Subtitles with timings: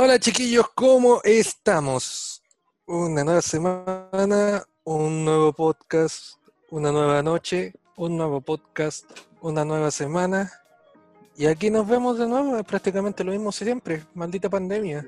[0.00, 2.40] Hola chiquillos, ¿cómo estamos?
[2.86, 6.38] Una nueva semana, un nuevo podcast,
[6.70, 10.52] una nueva noche, un nuevo podcast, una nueva semana.
[11.36, 15.04] Y aquí nos vemos de nuevo, es prácticamente lo mismo siempre, maldita pandemia.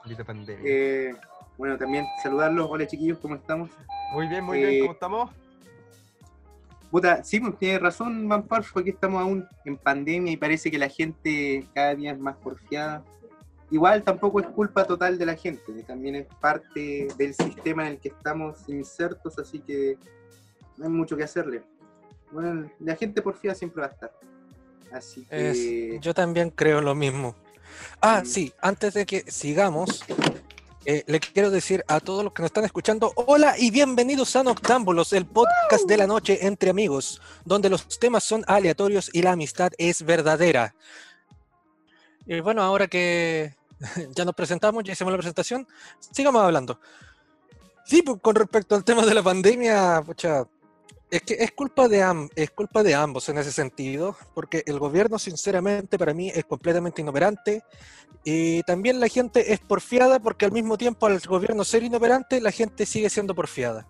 [0.00, 0.62] Maldita pandemia.
[0.62, 1.14] Eh,
[1.56, 2.68] bueno, también saludarlos.
[2.70, 3.70] Hola chiquillos, ¿cómo estamos?
[4.12, 5.30] muy bien, muy eh, bien, ¿cómo estamos?
[6.90, 10.76] Puta, sí, pues tiene razón, Van Parfo, aquí estamos aún en pandemia y parece que
[10.76, 13.02] la gente cada día es más porfiada.
[13.70, 17.98] Igual tampoco es culpa total de la gente, también es parte del sistema en el
[17.98, 19.96] que estamos insertos, así que
[20.76, 21.62] no hay mucho que hacerle.
[22.30, 24.12] Bueno, la gente porfiada siempre va a estar.
[24.92, 25.98] Así Es- que...
[26.00, 27.34] yo también creo lo mismo.
[28.00, 30.04] Ah, sí, antes de que sigamos,
[30.84, 34.44] eh, le quiero decir a todos los que nos están escuchando, hola y bienvenidos a
[34.44, 39.32] Noctámbulos, el podcast de la noche entre amigos, donde los temas son aleatorios y la
[39.32, 40.74] amistad es verdadera.
[42.26, 43.54] Y bueno, ahora que
[44.14, 45.66] ya nos presentamos, ya hicimos la presentación,
[46.12, 46.78] sigamos hablando.
[47.84, 50.44] Sí, pues, con respecto al tema de la pandemia, pucha,
[51.10, 54.78] es que es culpa de am- es culpa de ambos en ese sentido, porque el
[54.78, 57.62] gobierno, sinceramente, para mí es completamente inoperante
[58.24, 62.50] y también la gente es porfiada porque al mismo tiempo al gobierno ser inoperante, la
[62.52, 63.86] gente sigue siendo porfiada.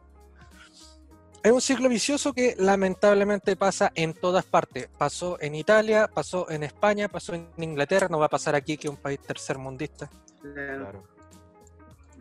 [1.45, 4.89] Es un ciclo vicioso que lamentablemente pasa en todas partes.
[4.97, 8.89] Pasó en Italia, pasó en España, pasó en Inglaterra, no va a pasar aquí que
[8.89, 10.09] es un país tercermundista.
[10.41, 11.05] Claro.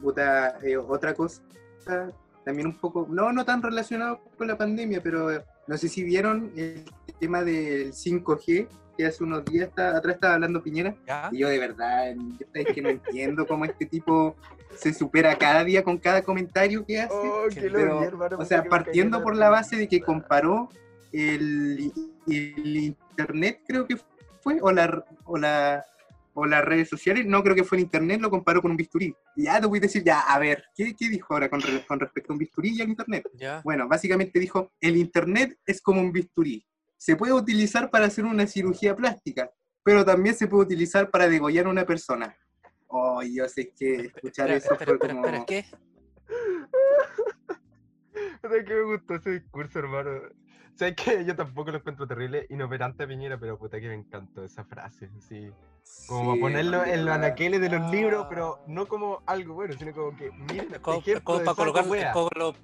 [0.01, 1.41] Puta, eh, otra cosa,
[2.44, 5.29] también un poco, no, no tan relacionado con la pandemia, pero
[5.67, 6.83] no sé si vieron el
[7.17, 11.30] tema del 5G, que hace unos días está- atrás estaba hablando Piñera, ¿Ya?
[11.31, 14.35] y yo de verdad, yo es que no entiendo cómo este tipo
[14.75, 17.13] se supera cada día con cada comentario que hace.
[17.16, 18.00] Oh, qué Pero,
[18.38, 20.69] o sea, partiendo por la base de que comparó
[21.11, 21.91] el,
[22.27, 23.97] el internet, creo que
[24.41, 25.85] fue, o la, o la
[26.35, 29.13] o las redes sociales, no creo que fue el internet, lo comparó con un bisturí.
[29.35, 31.85] Y ya te voy a decir, ya, a ver, ¿qué, qué dijo ahora con, re-
[31.88, 33.30] con respecto a un bisturí y al internet?
[33.35, 33.61] ¿Ya?
[33.63, 36.66] Bueno, básicamente dijo, el internet es como un bisturí.
[37.03, 39.52] Se puede utilizar para hacer una cirugía plástica,
[39.84, 42.34] pero también se puede utilizar para degollar a una persona.
[42.88, 45.46] Oh, yo sé que escuchar Espera, eso espera, fue espera, como...
[45.46, 45.66] ¿qué?
[48.41, 50.12] ¿Sabes que me gustó ese discurso, hermano?
[50.75, 54.46] ¿Sabes que Yo tampoco lo encuentro terrible, inoperante a Piñera, pero puta que me encantó
[54.46, 55.09] esa frase.
[55.18, 55.52] Así,
[56.08, 58.30] como Sí, ponerlo en los anaqueles de los libros, Ah.
[58.30, 62.14] pero no como algo bueno, sino como que, miren, Es como, como para wea.
[62.14, 62.56] como lo-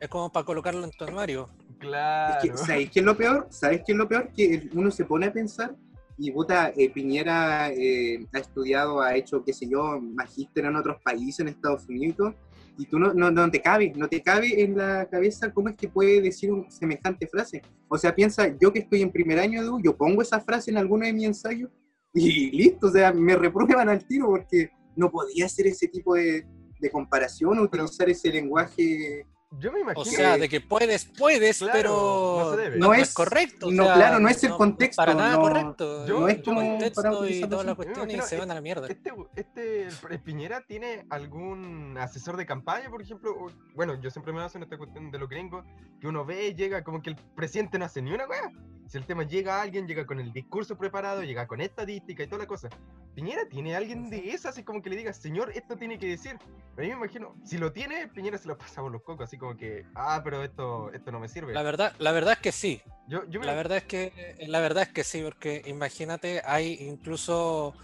[0.00, 1.48] es como para colocarlo en tu armario.
[1.78, 2.34] Claro.
[2.42, 3.46] Es que, ¿Sabéis qué es lo peor?
[3.50, 4.30] ¿Sabéis qué es lo peor?
[4.34, 5.74] Que uno se pone a pensar
[6.18, 10.96] y puta, eh, Piñera eh, ha estudiado, ha hecho, qué sé yo, magíster en otros
[11.02, 12.34] países, en Estados Unidos,
[12.78, 15.76] y tú no, no, no te cabe, no te cabe en la cabeza cómo es
[15.76, 17.62] que puede decir un semejante frase.
[17.88, 20.70] O sea, piensa, yo que estoy en primer año de U, yo pongo esa frase
[20.70, 21.70] en alguno de mis ensayos
[22.14, 26.46] y listo, o sea, me reprueban al tiro porque no podía hacer ese tipo de,
[26.80, 30.02] de comparación, utilizar ese lenguaje Yo me imagino.
[30.02, 32.78] O sea, de que puedes, puedes, Claro, pero no se debe.
[32.78, 33.68] no, es correcto.
[33.68, 36.04] o no, sea, claro, no es el no- contexto, Para nada no- correcto.
[36.08, 37.76] no es como contexto para y utilizarlo toda la así.
[37.76, 38.88] cuestión y imagino, se van a la mierda.
[38.88, 43.30] Este, este el, Piñera tiene algún asesor de campaña, por ejemplo.
[43.38, 45.64] O- Bueno, yo siempre me baso en esta cuestión de los gringos,
[46.00, 48.50] que uno ve, llega como que el presidente no hace ni una wea.
[48.86, 52.26] Si el tema llega a alguien, llega con el discurso preparado, llega con estadística y
[52.26, 52.68] toda la cosa.
[53.14, 56.38] Piñera tiene alguien de esas, así como que le diga, señor, esto tiene que decir.
[56.74, 59.38] Pero yo me imagino, si lo tiene, Piñera se lo pasa por los cocos, así
[59.38, 61.52] como que, ah, pero esto, esto no me sirve.
[61.52, 62.82] La verdad, la verdad es que sí.
[63.08, 66.78] yo, yo me La verdad es que la verdad es que sí, porque imagínate, hay
[66.80, 67.74] incluso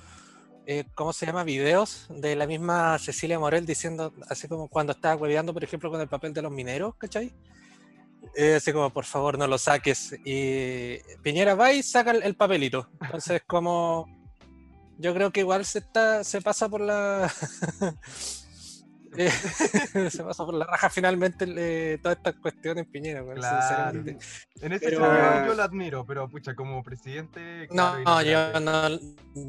[0.67, 1.43] eh, ¿cómo se llama?
[1.43, 6.01] videos de la misma Cecilia Morel diciendo, así como cuando estaba hueveando, por ejemplo, con
[6.01, 7.33] el papel de los mineros, ¿cachai?
[8.37, 10.15] Eh, así como, por favor, no lo saques.
[10.25, 12.89] Y Piñera va y saca el, el papelito.
[13.01, 14.07] Entonces, como
[14.99, 17.31] yo creo que igual se está, se pasa por la
[19.17, 19.31] eh,
[20.11, 23.61] se pasa por la raja finalmente eh, todas estas cuestiones Piñera, Claro.
[23.61, 24.19] sinceramente.
[24.61, 27.67] En ese Pero- sentido yo lo admiro, pero pucha, como presidente.
[27.73, 28.89] No, claro, no, yo no,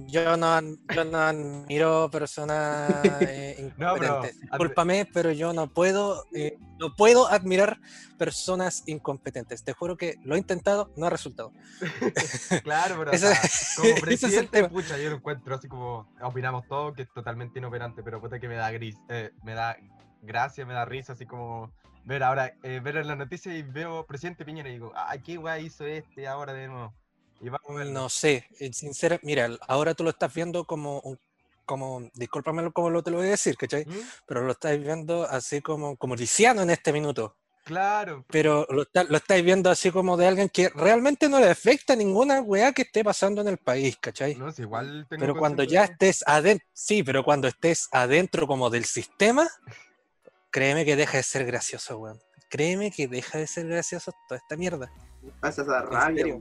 [0.08, 0.62] yo no,
[0.96, 2.92] yo no admiro personas
[3.22, 7.80] eh, No, pero Discúlpame, pero yo no puedo, eh, no puedo admirar
[8.18, 9.64] personas incompetentes.
[9.64, 11.52] Te juro que lo he intentado, no ha resultado.
[12.64, 14.70] Claro, pero o Ese- sea, como es presidente, tema.
[14.70, 18.48] pucha, yo lo encuentro así como opinamos todos que es totalmente inoperante, pero puta que
[18.48, 19.78] me da gris, eh, me da
[20.22, 21.72] gracia, me da risa, así como
[22.06, 25.38] ver ahora, eh, ver en la noticia y veo presidente Piñera y digo, ay, qué
[25.38, 26.94] guay hizo este ahora de nuevo.
[27.42, 27.94] Y vamos a verlo.
[27.94, 31.18] No sé, sincera, mira, ahora tú lo estás viendo como un
[31.66, 33.86] como, discúlpame como lo te lo voy a decir, ¿cachai?
[33.86, 33.92] ¿Mm?
[34.26, 37.36] Pero lo estás viendo así como, como Lisiano en este minuto.
[37.66, 38.26] Claro.
[38.30, 41.96] pero lo, está- lo estáis viendo así como de alguien que realmente no le afecta
[41.96, 44.36] ninguna weá que esté pasando en el país, ¿cachai?
[44.36, 48.48] No, si igual tengo Pero cuando ya de- estés adentro, sí, pero cuando estés adentro
[48.48, 49.48] como del sistema,
[50.52, 52.20] créeme que deja de ser gracioso, weón.
[52.50, 54.92] Créeme que deja de ser gracioso toda esta mierda.
[55.40, 56.38] Pasas a rabia.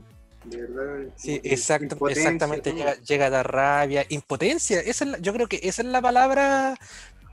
[0.51, 0.67] Serio?
[0.67, 1.13] De verdad.
[1.15, 2.73] Sí, exacto, exactamente.
[2.73, 4.79] Llega, llega a dar rabia, impotencia.
[4.79, 6.75] Esa es la- yo creo que esa es la palabra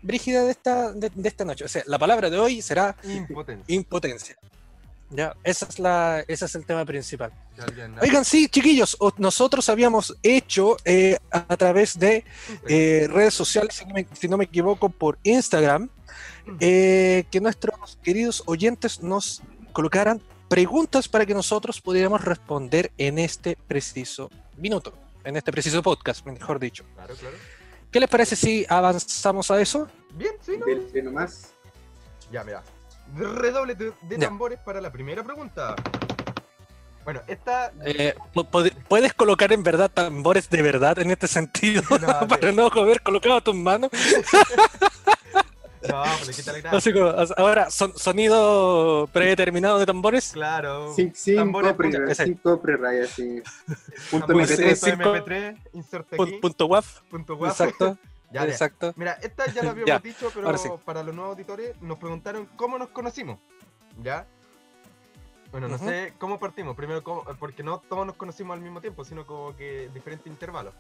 [0.03, 1.65] brígida de esta, de, de esta noche.
[1.65, 3.75] O sea, la palabra de hoy será Impotencia.
[3.75, 4.37] impotencia.
[5.13, 7.33] Ya, esa es la, ese es el tema principal.
[8.01, 12.25] Oigan, sí, chiquillos, o- nosotros habíamos hecho eh, a través de
[12.69, 15.89] eh, redes sociales, si no, me, si no me equivoco, por Instagram,
[16.61, 19.43] eh, que nuestros queridos oyentes nos
[19.73, 24.93] colocaran preguntas para que nosotros pudiéramos responder en este preciso minuto,
[25.23, 26.85] en este preciso podcast, mejor dicho.
[26.97, 27.37] Claro, claro.
[27.93, 29.89] ¿Qué les parece si avanzamos a eso?
[30.15, 30.67] Bien, sí, ¿no?
[30.67, 31.53] Dele nomás.
[32.33, 32.65] Ya, mira.
[33.17, 34.27] Redoble de, de Ya.
[34.27, 35.77] tambores para la primera pregunta.
[37.05, 37.73] Bueno, esta.
[37.85, 41.83] Eh, pu- pu- ¿Puedes colocar en verdad tambores de verdad en este sentido?
[41.91, 41.99] No,
[42.29, 43.91] para no haber colocado tus manos.
[45.89, 50.33] No, pues le quita la ahora, son, sonido predeterminado de tambores.
[50.33, 50.93] Claro.
[50.95, 52.25] Sin, sin Tambores, copyright, ese.
[52.25, 53.43] sin copyright, así.
[54.11, 54.77] Punto Tambores MP3, MP3.
[54.77, 56.33] cinco- MP3, inserte aquí.
[56.33, 57.01] Pun- Punto WAF.
[57.11, 57.47] Punto.
[57.47, 57.99] Exacto.
[58.33, 58.53] Ya, ya.
[58.53, 58.93] exacto.
[58.95, 60.69] Mira, esta ya la habíamos Ya, dicho, pero ahora sí.
[60.85, 63.41] para los nuevos auditores nos preguntaron cómo nos conocimos.
[64.05, 64.25] ¿Ya?
[65.51, 66.77] Bueno, no sé cómo partimos.
[66.77, 70.75] Primero, cómo- porque no todos nos conocimos al mismo tiempo, sino como que diferentes intervalos.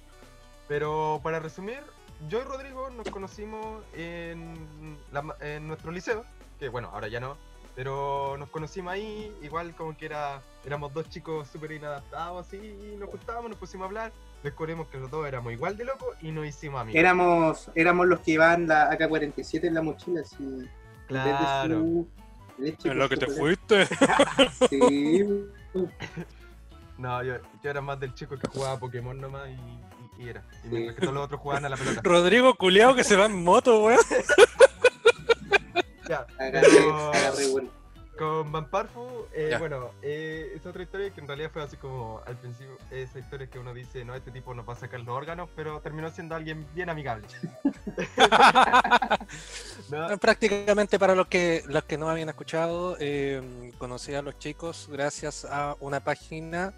[0.68, 1.80] Pero para resumir,
[2.28, 6.24] yo y Rodrigo nos conocimos en, la ma- en nuestro liceo,
[6.58, 7.36] que bueno, ahora ya no,
[7.74, 12.96] pero nos conocimos ahí, igual como que era, éramos dos chicos súper inadaptados así, y
[12.96, 14.12] nos juntábamos, nos pusimos a hablar,
[14.42, 16.98] descubrimos que los dos éramos igual de locos y nos hicimos amigos.
[16.98, 20.68] Éramos, éramos los que iban la AK-47 en la mochila, así.
[21.08, 21.78] Claro.
[21.78, 22.08] su
[22.84, 23.86] En lo que te con fuiste.
[24.68, 25.24] Sí.
[26.98, 29.54] No, yo, yo era más del chico que jugaba Pokémon nomás y,
[30.20, 30.42] y- y era.
[30.64, 30.68] Y Sí.
[30.70, 32.00] mientras que todos los otros jugaban a la pelota.
[32.04, 33.98] Rodrigo culiao que se va en moto, weón.
[36.08, 37.70] Ya, Agarré, pero
[38.18, 39.58] con Vamparfu, eh, Ya.
[39.58, 43.46] bueno, eh, es otra historia que en realidad fue así como al principio, esa historia
[43.46, 46.34] que uno dice, no, este tipo nos va a sacar los órganos, pero terminó siendo
[46.34, 47.26] alguien bien amigable.
[49.90, 54.88] No, Prácticamente para los que los que no habían escuchado, eh, conocí a los chicos
[54.90, 56.72] gracias a una página,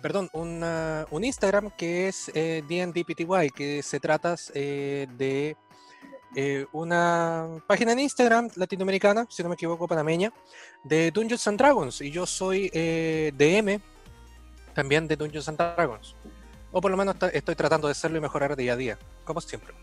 [0.00, 5.56] perdón, una- un Instagram que es eh, DNDPTY, que se trata eh, de
[6.36, 10.32] eh, una página en Instagram latinoamericana, si no me equivoco, panameña,
[10.84, 12.00] de Dungeons and Dragons.
[12.00, 13.80] Y yo soy eh, DM
[14.74, 16.14] también de Dungeons and Dragons.
[16.72, 19.74] O por lo menos estoy tratando de hacerlo y mejorar día a día, como siempre.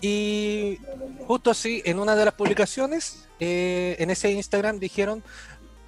[0.00, 0.78] Y
[1.26, 5.24] justo así, en una de las publicaciones, en ese Instagram dijeron,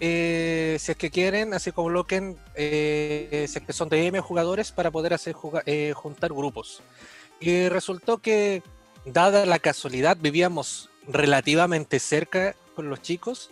[0.00, 4.90] eh, si es que quieren, así coloquen, eh, si es que son DM jugadores para
[4.90, 5.34] poder hacer
[5.64, 6.82] eh, juntar grupos.
[7.40, 8.62] Y resultó que,
[9.04, 13.50] dada la casualidad, vivíamos relativamente cerca con los chicos.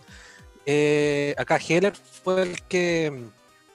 [0.66, 3.12] Eh, acá Heller fue el que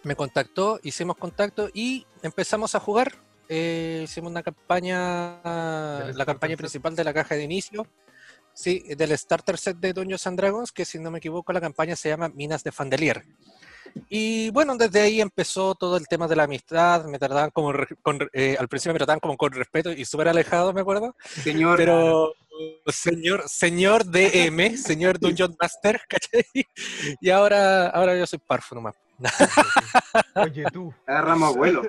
[0.03, 3.13] me contactó, hicimos contacto y empezamos a jugar.
[3.47, 7.87] Eh, hicimos una campaña, la campaña principal de la caja de inicio.
[8.59, 11.95] Sí, del starter set de Dungeons and Dragons, que si no me equivoco la campaña
[11.95, 13.23] se llama Minas de Fandelier.
[14.09, 17.71] Y bueno, desde ahí empezó todo el tema de la amistad, me trataban como,
[18.01, 21.77] con eh, al principio me trataban como con respeto y súper alejado, me acuerdo, Señor,
[21.77, 22.33] pero
[22.87, 26.43] señor, señor DM, señor Dungeon Master, ¿cachai?
[27.21, 28.95] Y ahora, ahora yo soy Parfu nomás.
[30.35, 30.93] Oye, tú.
[31.07, 31.83] agarramos abuelo.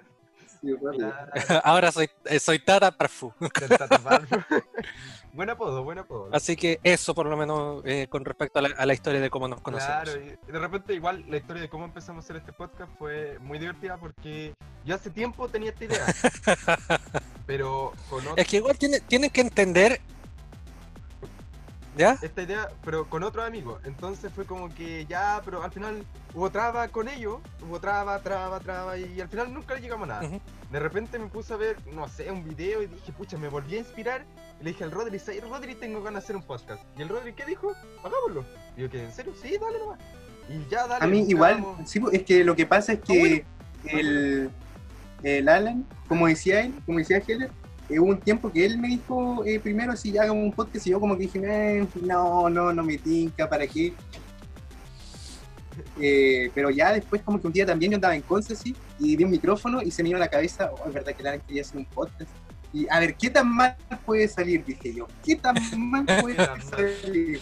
[0.62, 1.12] Rápido.
[1.64, 3.32] Ahora soy, eh, soy Tata Parfu.
[3.38, 4.36] del Tata Parfu.
[5.32, 6.28] buen apodo, buen apodo.
[6.32, 9.30] Así que eso por lo menos eh, con respecto a la, a la historia de
[9.30, 10.02] cómo nos conocemos.
[10.04, 13.38] Claro, y de repente igual la historia de cómo empezamos a hacer este podcast fue
[13.40, 16.06] muy divertida porque yo hace tiempo tenía esta idea.
[17.46, 20.00] pero con otro, Es que igual tiene, tienen que entender.
[22.00, 22.18] ¿Ya?
[22.22, 23.78] esta idea, pero con otro amigo.
[23.84, 26.02] Entonces fue como que ya, pero al final
[26.34, 30.20] hubo traba con ellos, hubo traba, traba, traba, y al final nunca le llegamos a
[30.20, 30.40] nada.
[30.70, 33.74] De repente me puse a ver, no sé, un video y dije, pucha, me volví
[33.76, 34.24] a inspirar.
[34.60, 36.82] Y le dije al Rodri, "Say, Rodri, tengo ganas de hacer un podcast.
[36.96, 37.72] Y el Rodri, ¿qué dijo?
[38.02, 38.44] Hagámoslo.
[38.76, 39.04] Y yo, ¿qué?
[39.04, 39.34] ¿En serio?
[39.40, 39.98] Sí, dale nomás.
[40.48, 41.04] Y ya, dale.
[41.04, 43.44] A mí igual, sí, es que lo que pasa es que
[43.84, 44.50] el,
[45.22, 47.50] el Alan, como decía él, como decía Heller,
[47.98, 51.00] hubo un tiempo que él me dijo eh, primero si hagamos un podcast y yo
[51.00, 53.92] como que dije, "Eh, no, no, no me tinca, ¿para qué?
[56.00, 59.16] Eh, pero ya después como que un día también yo andaba en Conce así, y
[59.16, 61.28] vi un micrófono y se me vino a la cabeza, oh, es verdad que el
[61.28, 62.30] Alan quería hacer un podcast.
[62.72, 64.64] Y a ver, ¿qué tan mal puede salir?
[64.64, 66.36] Dije yo, ¿qué tan mal puede
[66.70, 67.40] salir?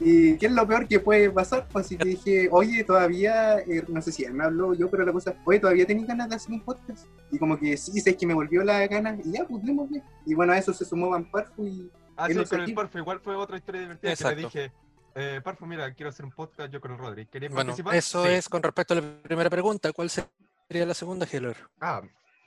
[0.00, 3.84] Y, qué es lo peor que puede pasar, pues así que dije, oye, todavía, eh,
[3.88, 6.36] no sé si él me habló yo, pero la cosa, oye, todavía tenés ganas de
[6.36, 7.06] hacer un podcast.
[7.30, 10.02] Y como que sí, sé que me volvió la ganas, y ya, pues démosle.
[10.26, 11.90] Y bueno, a eso se sumó Van Parfu y.
[12.16, 12.74] Ah, sí, con el qué.
[12.74, 14.36] Parfo igual fue otra historia divertida que Exacto.
[14.36, 14.72] le dije,
[15.14, 17.26] eh, Parfo, mira, quiero hacer un podcast yo con el Rodri.
[17.26, 17.94] ¿Querías Bueno, participar?
[17.94, 18.30] eso Sí.
[18.32, 19.92] es con respecto a la primera pregunta.
[19.92, 21.56] ¿Cuál sería la segunda, Heller?
[21.80, 22.02] Ah,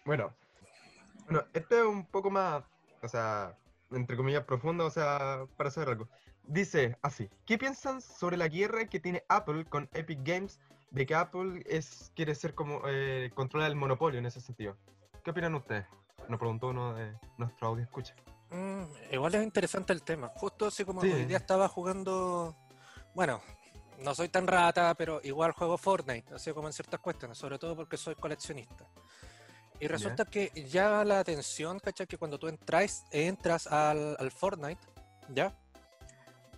[0.05, 0.33] bueno.
[1.25, 2.63] Bueno, este es un poco más,
[3.01, 3.57] o sea,
[3.91, 6.07] entre comillas, profundo, o sea, para saber algo.
[6.47, 10.59] Dice así, ¿qué piensan sobre la guerra que tiene Apple con Epic Games
[10.91, 14.77] de que Apple es quiere ser como, eh, controla el monopolio en ese sentido?
[15.23, 15.85] ¿Qué opinan ustedes?
[16.29, 18.15] Nos preguntó uno de nuestro audio escucha.
[18.51, 20.29] Mm, igual es interesante el tema.
[20.35, 21.11] Justo así como Sí.
[21.11, 22.55] hoy día estaba jugando.
[23.15, 23.41] Bueno,
[24.03, 27.75] no soy tan rata, pero igual juego Fortnite, así como en ciertas cuestiones, sobre todo
[27.75, 28.85] porque soy coleccionista.
[29.79, 32.07] Y resulta que llama la atención, ¿cachai?
[32.07, 34.79] Que cuando tú entras, entras al, al Fortnite,
[35.29, 35.53] ¿ya?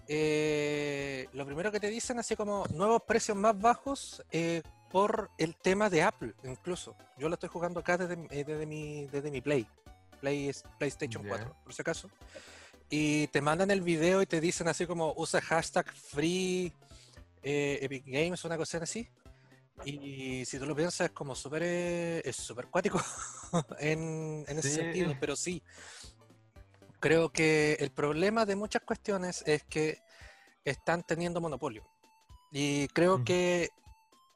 [0.08, 5.56] Eh, lo primero que te dicen, así como nuevos precios más bajos eh, por el
[5.56, 6.96] tema de Apple, incluso.
[7.18, 9.68] Yo lo estoy jugando acá desde, eh, desde mi, desde mi Play.
[10.22, 11.30] Play PlayStation Ya.
[11.30, 12.10] 4, por si acaso.
[12.90, 16.72] Y te mandan el video y te dicen así como usa hashtag free
[17.44, 19.08] eh, Epic Games, una cosa así.
[19.86, 23.00] Y si tú lo piensas, es como súper eh, es súper cuático
[23.80, 24.76] en, en ese Sí.
[24.76, 25.62] sentido, pero sí.
[27.00, 30.01] Creo que el problema de muchas cuestiones es que
[30.66, 31.84] están teniendo monopolio.
[32.51, 33.70] Y creo que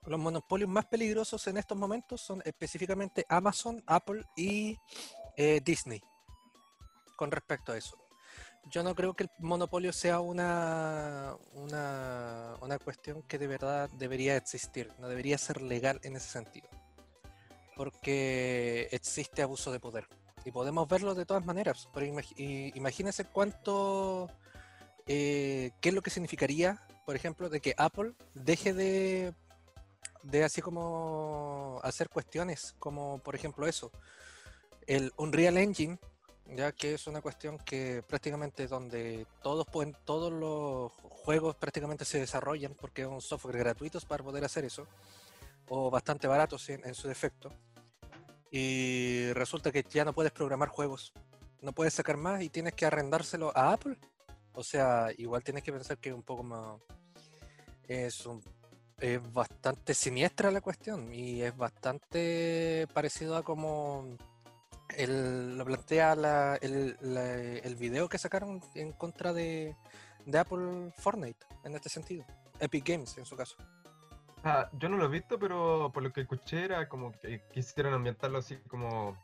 [0.05, 4.77] los monopolios más peligrosos en estos momentos son específicamente Amazon, Apple y
[5.37, 6.01] eh, Disney.
[7.15, 7.97] Con respecto a eso.
[8.69, 14.37] Yo no creo que el monopolio sea una, una, una cuestión que de verdad debería
[14.37, 16.69] existir, no debería ser legal en ese sentido.
[17.75, 20.07] Porque existe abuso de poder.
[20.45, 21.87] Y podemos verlo de todas maneras.
[21.93, 24.29] Pero y- imagínense cuánto,
[25.05, 29.33] eh, qué es lo que significaría, por ejemplo, de que Apple deje de,
[30.23, 33.91] de así como hacer cuestiones, como por ejemplo eso.
[34.87, 35.99] El Unreal Engine,
[36.47, 42.19] ya que es una cuestión que prácticamente donde todos pueden, todos los juegos prácticamente se
[42.19, 44.87] desarrollan porque es un software gratuito para poder hacer eso,
[45.69, 47.51] o bastante baratos en su defecto.
[48.51, 51.13] Y resulta que ya no puedes programar juegos,
[51.61, 53.97] no puedes sacar más y tienes que arrendárselo a Apple.
[54.53, 56.79] O sea, igual tienes que pensar que es un poco más.
[57.87, 58.43] Es, un-
[59.33, 64.15] bastante siniestra la cuestión y es bastante parecido a como
[65.07, 66.97] lo plantea la- el,
[67.63, 69.75] el video que sacaron en contra de,
[70.25, 72.25] de Apple Fortnite en este sentido.
[72.59, 73.55] Epic Games en su caso.
[74.43, 77.93] Ah, yo no lo he visto, pero por lo que escuché era como que quisieron
[77.93, 79.15] ambientarlo así como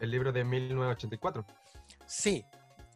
[0.00, 1.44] el libro de 1984.
[2.06, 2.44] Sí,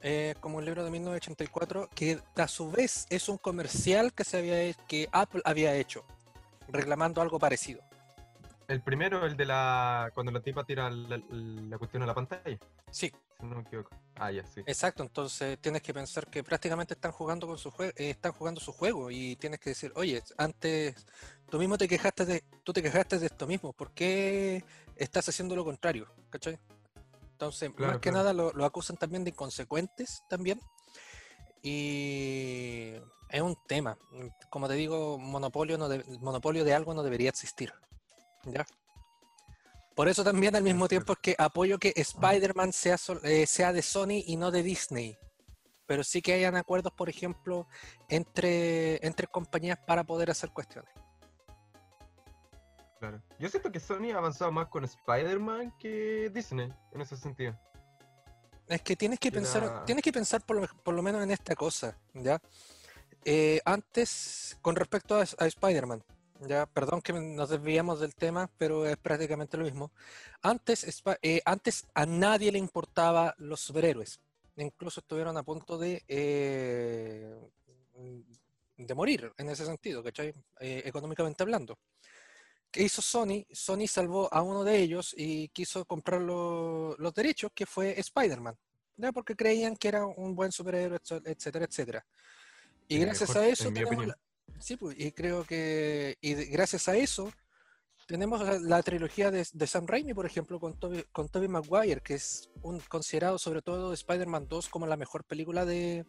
[0.00, 4.38] eh, como el libro de 1984, que a su vez es un comercial que, se
[4.38, 6.04] había, que Apple había hecho,
[6.68, 7.82] reclamando algo parecido.
[8.68, 10.10] El primero, el de la.
[10.14, 12.58] cuando la tipa tira la, la cuestión a la pantalla,
[12.90, 13.10] Sí,
[13.40, 13.90] si no me equivoco.
[14.16, 14.60] Ah, ya, sí.
[14.66, 15.02] exacto.
[15.02, 19.10] Entonces tienes que pensar que prácticamente están jugando con su juego, están jugando su juego
[19.10, 21.06] y tienes que decir, oye, antes
[21.48, 24.62] tú mismo te quejaste de, tú te quejaste de esto mismo, ¿por qué
[24.96, 26.06] estás haciendo lo contrario?
[26.28, 26.58] ¿Cachai?
[27.32, 28.18] Entonces, Claro, más que claro.
[28.18, 30.60] nada lo, lo acusan también de inconsecuentes también.
[31.62, 32.92] Y
[33.30, 33.96] es un tema.
[34.50, 37.72] Como te digo, monopolio, no de- monopolio de algo no debería existir.
[38.44, 38.66] ¿Ya?
[39.94, 43.82] Por eso también al mismo tiempo es que apoyo que Spider-Man sea, eh, sea de
[43.82, 45.18] Sony y no de Disney.
[45.86, 47.66] Pero sí que hayan acuerdos, por ejemplo,
[48.08, 50.92] entre, entre compañías para poder hacer cuestiones.
[53.00, 53.22] Claro.
[53.38, 57.58] Yo siento que Sony ha avanzado más con Spider-Man que Disney, en ese sentido.
[58.66, 61.30] Es que tienes que Era- pensar, tienes que pensar por lo, por lo menos en
[61.30, 62.40] esta cosa, ¿ya?
[63.24, 66.04] Eh, antes, con respecto a, a Spider-Man,
[66.40, 69.90] ya, perdón que nos desviamos del tema, pero es prácticamente lo mismo.
[70.42, 74.20] Antes, eh, antes a nadie le importaba los superhéroes.
[74.56, 77.36] Incluso estuvieron a punto de, eh,
[78.76, 80.34] de morir en ese sentido, ¿cachai?
[80.60, 81.78] Eh, económicamente hablando.
[82.70, 83.44] ¿Qué hizo Sony?
[83.50, 88.56] Sony salvó a uno de ellos y quiso comprar lo- los derechos, que fue Spider-Man,
[88.96, 89.10] ¿ya?
[89.12, 92.06] porque creían que era un buen superhéroe, etcétera, etcétera.
[92.86, 94.18] Y El gracias mejor, a eso tenemos la-
[94.60, 97.30] sí, pues, y creo que y gracias a eso
[98.06, 102.00] tenemos la, la trilogía de, de Sam Raimi, por ejemplo, con Tobey con Tobey Maguire,
[102.00, 106.06] que es un, considerado sobre todo Spider-Man 2 como la mejor película de,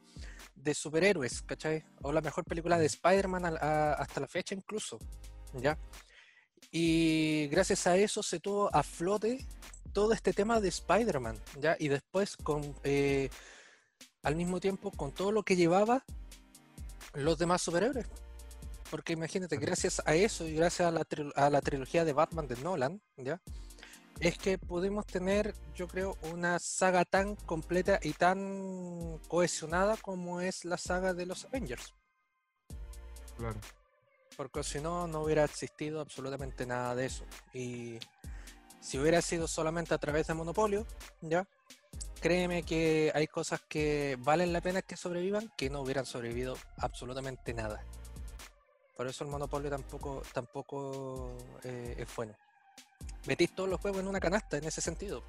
[0.56, 1.84] de superhéroes, ¿cachai?
[2.02, 4.98] O la mejor película de Spider-Man hasta la fecha incluso,
[5.54, 5.78] ¿ya?
[6.72, 9.46] Y gracias a eso se tuvo a flote
[9.92, 11.76] todo este tema de Spider-Man, ¿ya?
[11.80, 12.76] Y después con...
[12.84, 13.30] eh,
[14.24, 16.04] al mismo tiempo, con todo lo que llevaba,
[17.14, 18.08] los demás superhéroes.
[18.90, 21.06] Porque imagínate, gracias a eso y gracias a la,
[21.36, 23.42] a la trilogía de Batman de Nolan, ¿ya?
[24.20, 30.66] Es que pudimos tener, yo creo, una saga tan completa y tan cohesionada como es
[30.66, 31.94] la saga de los Avengers.
[33.38, 33.60] Claro.
[34.36, 37.26] Porque si no, no hubiera existido absolutamente nada de eso.
[37.54, 38.00] Y
[38.82, 40.86] si hubiera sido solamente a través de Monopolio,
[41.22, 41.48] ¿ya?
[42.22, 47.54] Créeme que hay cosas que valen la pena que sobrevivan que no hubieran sobrevivido absolutamente
[47.54, 47.84] nada.
[49.00, 52.36] Por eso el Monopolio tampoco, tampoco eh, es bueno.
[53.28, 55.24] Metís todos los juegos en una canasta en ese sentido.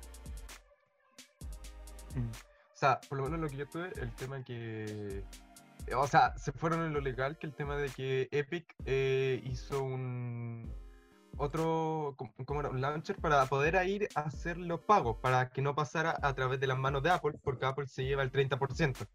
[2.17, 5.23] O sea, por lo menos lo que yo tuve, el tema que.
[5.97, 9.85] O sea, se fueron en lo legal, que el tema de que Epic eh, hizo
[9.85, 10.75] un.
[11.37, 12.17] Otro.
[12.19, 12.71] ¿cómo- ¿Cómo era?
[12.71, 16.59] Un launcher para poder ir a hacer los pagos, para que no pasara a través
[16.59, 19.07] de las manos de Apple, porque Apple se lleva el 30%.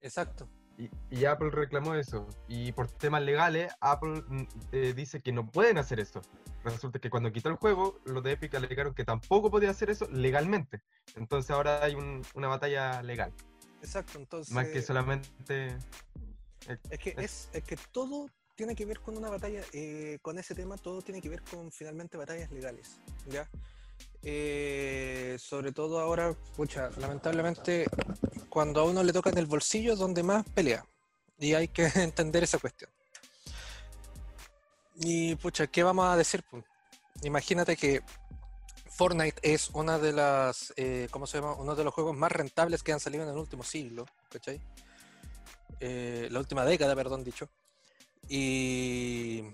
[0.00, 0.48] Exacto.
[0.78, 2.28] Y, y Apple reclamó eso.
[2.48, 4.42] Y por temas legales, Apple mm,
[4.72, 6.20] eh, dice que no pueden hacer eso.
[6.64, 10.06] Resulta que cuando quitó el juego, los de Epic alegaron que tampoco podía hacer eso
[10.10, 10.82] legalmente.
[11.14, 13.32] Entonces ahora hay un- una batalla legal.
[13.80, 14.18] Exacto.
[14.18, 14.52] Entonces.
[14.54, 15.78] Más que solamente.
[16.90, 20.54] Es que, es, es que todo tiene que ver con una batalla, eh, con ese
[20.54, 23.48] tema, todo tiene que ver con finalmente batallas legales, ¿ya?
[24.22, 27.86] Eh, sobre todo ahora, pucha, lamentablemente,
[28.56, 30.82] cuando a uno le toca en el bolsillo es donde más pelea,
[31.38, 32.90] y hay que entender esa cuestión.
[34.94, 36.42] Y pucha, ¿qué vamos a decir?
[36.50, 36.64] pues?
[37.22, 38.02] Imagínate que
[38.88, 41.52] Fortnite es una de las, eh, ¿cómo se llama?
[41.52, 44.58] Uno de los juegos más rentables que han salido en el último siglo, ¿cachai?
[45.80, 47.50] eh, la última década, perdón, dicho.
[48.26, 49.44] Y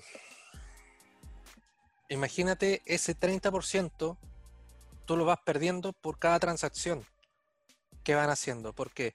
[2.08, 4.16] imagínate ese 30%,
[5.06, 7.04] tú lo vas perdiendo por cada transacción
[8.02, 8.72] que van haciendo.
[8.72, 9.14] Porque,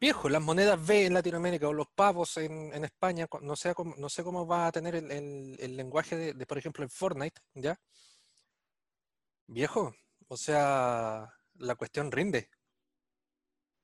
[0.00, 4.24] viejo, las monedas B en Latinoamérica o los pavos en, España, no sé, no sé
[4.24, 7.78] cómo va a tener el, lenguaje de, por ejemplo, en Fortnite, ¿ya?
[9.46, 9.94] Viejo,
[10.28, 12.50] o sea, la cuestión rinde.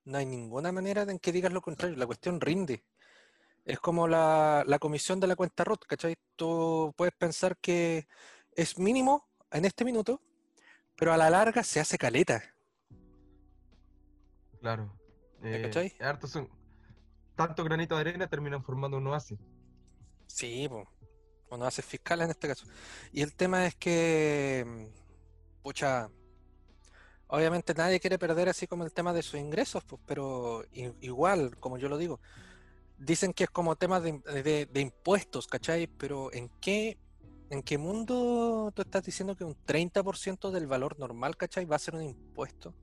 [0.04, 2.84] No hay ninguna manera en que digas lo contrario, la cuestión rinde.
[3.64, 6.16] Es como la, la comisión de la cuenta ROT, ¿cachai?
[6.36, 8.06] Tú puedes pensar que
[8.52, 10.20] es mínimo en este minuto,
[10.96, 12.53] pero a la larga se hace caleta.
[14.64, 14.90] Claro.
[15.42, 15.92] ¿Me Eh, cachai?
[16.00, 16.48] hartos son.
[17.36, 19.38] Tanto granito de arena terminan formando un oasis.
[20.26, 20.88] Sí, po.
[21.50, 22.66] o no haces fiscales en este caso.
[23.12, 26.08] Y el tema es que, mm, pucha,
[27.26, 30.64] obviamente nadie quiere perder así como el tema de sus ingresos, pues, pero
[31.00, 32.20] igual, como yo lo digo,
[32.98, 35.86] dicen que es como tema de, de- de impuestos, ¿cachai?
[35.86, 36.98] Pero ¿en qué,
[37.50, 41.66] en qué mundo tú estás diciendo que un 30% del valor normal, ¿cachai?
[41.66, 42.74] Va a ser un impuesto?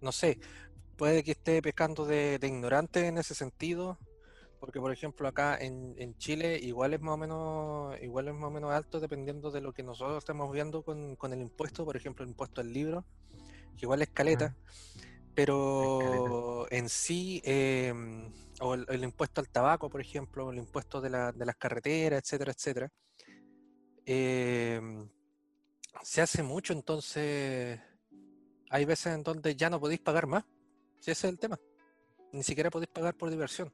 [0.00, 0.38] No sé,
[0.98, 3.98] puede que esté pecando de, de ignorante en ese sentido,
[4.60, 8.48] porque por ejemplo acá en, en Chile igual es más o menos, igual es más
[8.48, 11.96] o menos alto dependiendo de lo que nosotros estemos viendo con, con el impuesto, por
[11.96, 13.06] ejemplo el impuesto al libro,
[13.76, 14.54] que igual es caleta,
[15.34, 17.94] pero en sí, eh,
[18.60, 21.56] o el, el impuesto al tabaco, por ejemplo, o el impuesto de, la- de las
[21.56, 22.88] carreteras, etcétera, etcétera,
[24.04, 24.80] eh,
[26.02, 27.80] se hace mucho, entonces
[28.70, 30.44] hay veces en donde ya no podéis pagar más,
[31.00, 31.58] si ese es el tema,
[32.32, 33.72] ni siquiera podéis pagar por diversión.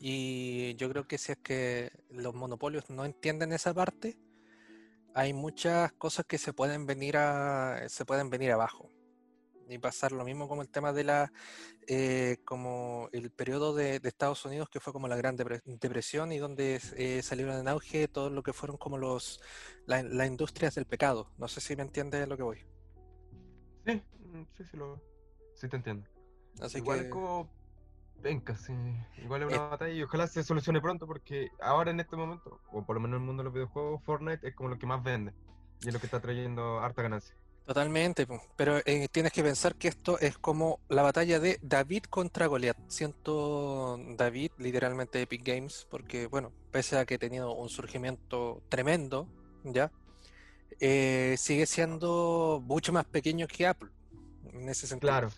[0.00, 4.18] Y yo creo que si es que los monopolios no entienden esa parte,
[5.14, 8.90] hay muchas cosas que se pueden venir a se pueden venir abajo.
[9.68, 11.32] Y pasar lo mismo como el tema de la
[11.88, 16.38] eh, como el periodo de, Estados Unidos que fue como la Gran Depre- Depresión y
[16.38, 19.40] donde eh, salieron en auge todo lo que fueron como los
[19.86, 21.32] la- las industrias del pecado.
[21.38, 22.58] No sé si me entiendes lo que voy.
[23.86, 25.00] Sí, mm, sí, sí, lo,
[25.56, 26.08] sí te entiendo.
[26.60, 27.50] Así Igual que es como.
[28.22, 28.72] Venga, sí.
[29.18, 29.68] Igual es una Eh.
[29.70, 33.16] batalla y ojalá se solucione pronto porque ahora en este momento, o por lo menos
[33.16, 35.32] en el mundo de los videojuegos, Fortnite es como lo que más vende
[35.82, 37.34] y es lo que está trayendo harta ganancia.
[37.66, 42.46] Totalmente, pero eh, tienes que pensar que esto es como la batalla de David contra
[42.46, 42.78] Goliat.
[42.88, 49.28] Siento David, literalmente Epic Games, porque bueno, pese a que ha tenido un surgimiento tremendo,
[49.64, 49.90] ¿ya?
[50.80, 53.90] Eh, sigue siendo mucho más pequeño que Apple,
[54.52, 55.10] en ese sentido.
[55.10, 55.30] Claro.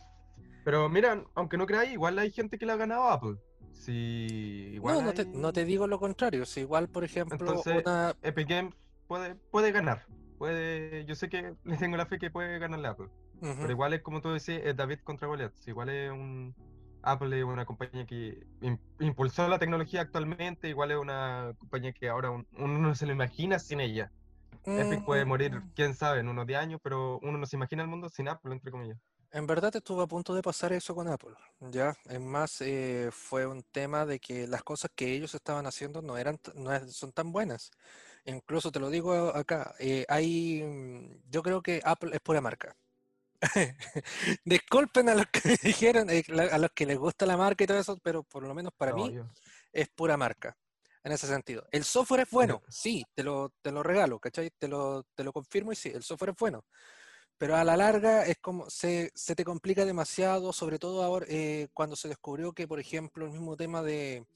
[0.69, 3.37] Pero mira, aunque no creáis, igual hay gente que le ha ganado a Apple.
[3.73, 7.83] Sí, igual No, no te, no te digo lo contrario, si igual, por ejemplo, Entonces,
[7.87, 8.15] una...
[8.21, 8.75] Epic Games
[9.07, 10.05] puede, puede ganar.
[10.37, 13.09] Puede, yo sé que le tengo la fe que puede ganarle a Apple.
[13.41, 15.55] Pero igual es como tú decís, es David contra Goliath.
[15.57, 16.55] Sí, Igual es un.
[17.01, 20.69] Apple es una compañía que im- impulsó la tecnología actualmente.
[20.69, 24.13] Igual es una compañía que ahora un- uno no se lo imagina sin ella.
[24.67, 27.83] Epic puede morir, Mm, quién sabe, en unos 10 años, pero uno no se imagina
[27.85, 28.99] el mundo sin Apple, entre comillas.
[29.31, 31.95] En verdad estuvo a punto de pasar eso con Apple, ya.
[32.09, 36.17] Es más, eh, fue un tema de que las cosas que ellos estaban haciendo no
[36.17, 37.71] eran, no son tan buenas.
[38.25, 42.75] Incluso te lo digo acá, eh, hay, mm, yo creo que Apple es pura marca.
[44.45, 47.67] Disculpen a los que dijeron, eh, la- a los que les gusta la marca y
[47.67, 49.27] todo eso, pero por lo menos para No, mí yo-
[49.73, 50.57] es pura marca.
[51.05, 51.67] En ese sentido.
[51.71, 54.51] El software es bueno, sí, te lo, te lo regalo, ¿cachai?
[54.59, 56.65] Te lo, te lo confirmo y sí, el software es bueno.
[57.39, 61.69] Pero a la larga es como se, se te complica demasiado, sobre todo ahora eh,
[61.73, 64.27] cuando se descubrió que, por ejemplo, el mismo tema de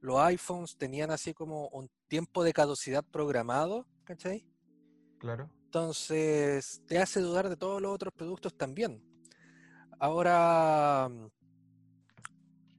[0.00, 4.46] los iPhones tenían así como un tiempo de caducidad programado, ¿cachai?
[5.18, 5.50] Claro.
[5.64, 9.02] Entonces te hace dudar de todos los otros productos también.
[9.98, 11.10] Ahora,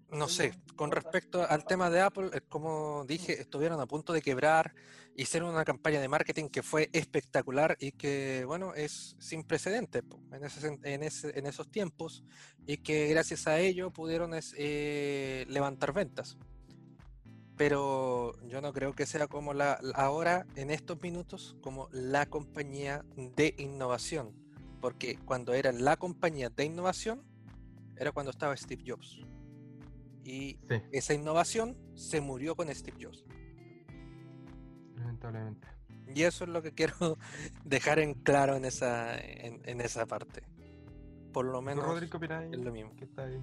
[0.09, 4.21] no sé, con respecto al tema de Apple, es como dije, estuvieron a punto de
[4.21, 4.73] quebrar,
[5.17, 10.43] hicieron una campaña de marketing que fue espectacular y que, bueno, es sin precedentes en,
[10.45, 12.23] ese en, ese- en esos tiempos
[12.67, 16.37] y que gracias a ello pudieron es, eh, levantar ventas.
[17.57, 23.03] Pero yo no creo que sea como la- ahora, en estos minutos, como la compañía
[23.15, 24.35] de innovación.
[24.79, 27.23] Porque cuando era la compañía de innovación,
[27.95, 29.19] era cuando estaba Steve Jobs.
[30.23, 33.25] Y Sí, esa innovación se murió con Steve Jobs.
[35.21, 35.67] Lamentablemente.
[36.13, 37.17] Y eso es lo que quiero
[37.65, 40.43] dejar en claro en esa, en, en esa parte.
[41.33, 42.19] Por lo ¿Tú, menos Rodrigo,
[42.51, 42.95] es lo mismo.
[42.95, 43.41] Que está ahí.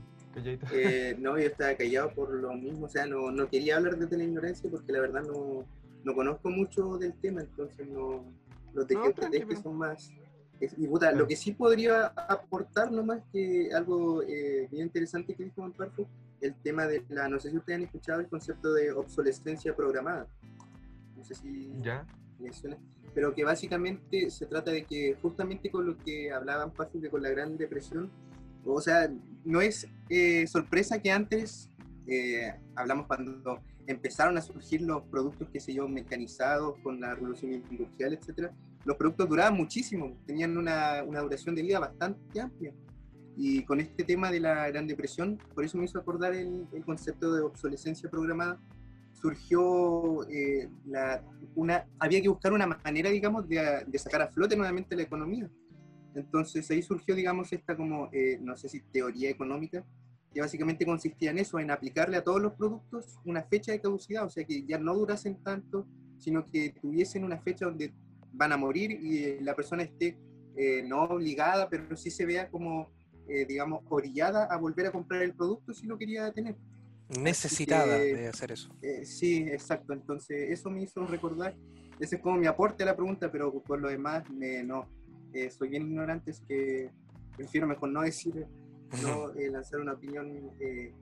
[0.73, 4.17] Eh, no, yo estaba callado por lo mismo, o sea, no, no quería hablar desde
[4.17, 5.65] la ignorancia porque la verdad no,
[6.03, 8.25] no conozco mucho del tema, entonces no,
[8.73, 10.11] los de No, que son más...
[10.59, 15.45] es- y puta, lo que sí podría aportar nomás que algo eh, bien interesante que
[15.45, 16.09] dijo Juan Parfo,
[16.41, 20.27] el tema de la, no sé si ustedes han escuchado el concepto de obsolescencia programada.
[21.25, 22.07] No sé si ¿Ya?
[22.39, 22.77] menciona,
[23.15, 27.23] pero que básicamente se trata de que justamente con lo que hablaban Paco, que con
[27.23, 28.11] la Gran Depresión,
[28.63, 29.11] o sea,
[29.43, 31.71] no es eh, sorpresa que antes,
[32.07, 37.53] eh, hablamos cuando empezaron a surgir los productos, qué sé yo, mecanizados con la revolución
[37.53, 38.53] industrial, etcétera,
[38.85, 42.75] los productos duraban muchísimo, tenían una, una duración de vida bastante amplia.
[43.37, 46.85] Y con este tema de la Gran Depresión, por eso me hizo acordar el, el
[46.85, 48.61] concepto de obsolescencia programada,
[49.25, 54.55] surgió eh, la, una, había que buscar una manera, digamos, de, de sacar a flote
[54.55, 55.51] nuevamente la economía.
[56.15, 59.83] Entonces ahí surgió, digamos, esta como, eh, no sé si teoría económica,
[60.31, 64.27] que básicamente consistía en eso, en aplicarle a todos los productos una fecha de caducidad,
[64.27, 65.87] o sea, que ya no durasen tanto,
[66.19, 67.95] sino que tuviesen una fecha donde
[68.31, 70.19] van a morir y eh, la persona esté
[70.55, 72.91] eh, no obligada, pero sí se vea como,
[73.27, 76.57] eh, digamos, orillada a volver a comprar el producto si lo quería tener.
[77.09, 78.69] Necesitada que- de hacer eso.
[78.83, 79.93] Eh, sí, exacto.
[79.93, 81.55] Entonces, eso me hizo recordar.
[82.01, 84.89] Ese es como mi aporte a la pregunta, pero por lo demás, me- no.
[85.33, 86.91] Eh, soy bien ignorante, así que
[87.37, 88.47] prefiero mejor no decir,
[89.03, 90.93] no eh, lanzar una opinión, eh,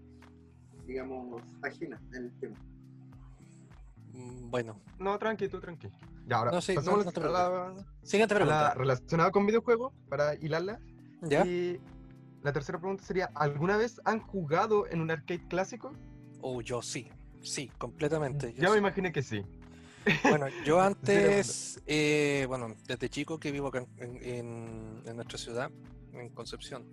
[0.86, 2.56] digamos, ajena en el tema.
[4.12, 5.88] Mm, Bueno, No, tranqui, tú tranqui.
[6.26, 8.74] Ya, ahora, No, sí, no, no te a la, siguiente a la pregunta.
[8.74, 10.78] relacionada con videojuegos para hilarla.
[11.22, 11.44] ¿Ya?
[11.46, 11.80] Y
[12.42, 15.92] la tercera pregunta sería, ¿alguna vez han jugado en un arcade clásico?
[16.40, 17.08] Oh, yo sí,
[17.42, 18.52] sí, completamente.
[18.54, 19.42] yo Ya me imaginé que sí.
[20.24, 25.70] Bueno, yo antes, eh, bueno, desde chico que vivo acá en, en- en nuestra ciudad,
[26.12, 26.84] en Concepción.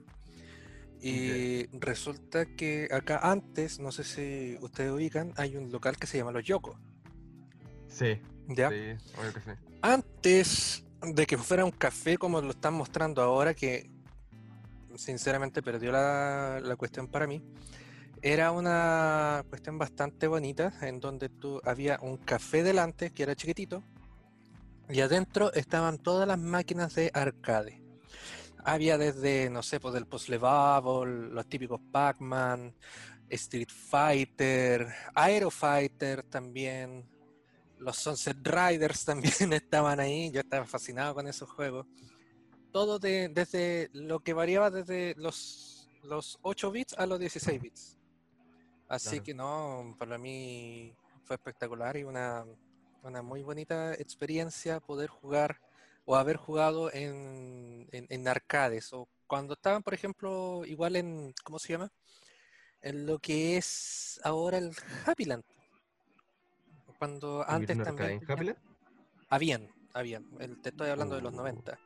[1.01, 6.17] Y resulta que acá antes, no sé si ustedes ubican, hay un local que se
[6.17, 6.75] llama Los Yocos.
[7.87, 8.69] Sí, ¿Ya?
[8.69, 9.51] sí, obvio que sí.
[9.81, 13.89] Antes de que fuera un café como lo están mostrando ahora, que
[14.95, 17.41] sinceramente perdió la, la cuestión para mí,
[18.21, 23.81] era una cuestión bastante bonita en donde tú había un café delante que era chiquitito
[24.89, 27.81] y adentro estaban todas las máquinas de arcade.
[28.63, 32.73] Había desde, no sé, pues del Puzzle Bubble, los típicos Pac-Man,
[33.29, 37.07] Street Fighter, Aero Fighter también,
[37.77, 41.85] los Sunset Riders también estaban ahí, yo estaba fascinado con esos juegos.
[42.71, 47.97] Todo de- desde lo que variaba desde los, los 8 bits a los 16 bits.
[48.87, 49.23] Así Claro.
[49.23, 52.45] que no, para mí fue espectacular y una,
[53.03, 55.61] una muy bonita experiencia poder jugar
[56.05, 61.59] o haber jugado en, en, en arcades o cuando estaban, por ejemplo, igual en, ¿cómo
[61.59, 61.91] se llama?
[62.81, 64.71] En lo que es ahora el
[65.05, 65.43] Happyland.
[66.97, 68.57] Cuando antes ¿Tuvieron arcade también en Happyland?
[69.29, 70.25] habían, habían.
[70.39, 71.37] El- te estoy hablando de los Uh.
[71.37, 71.79] 90.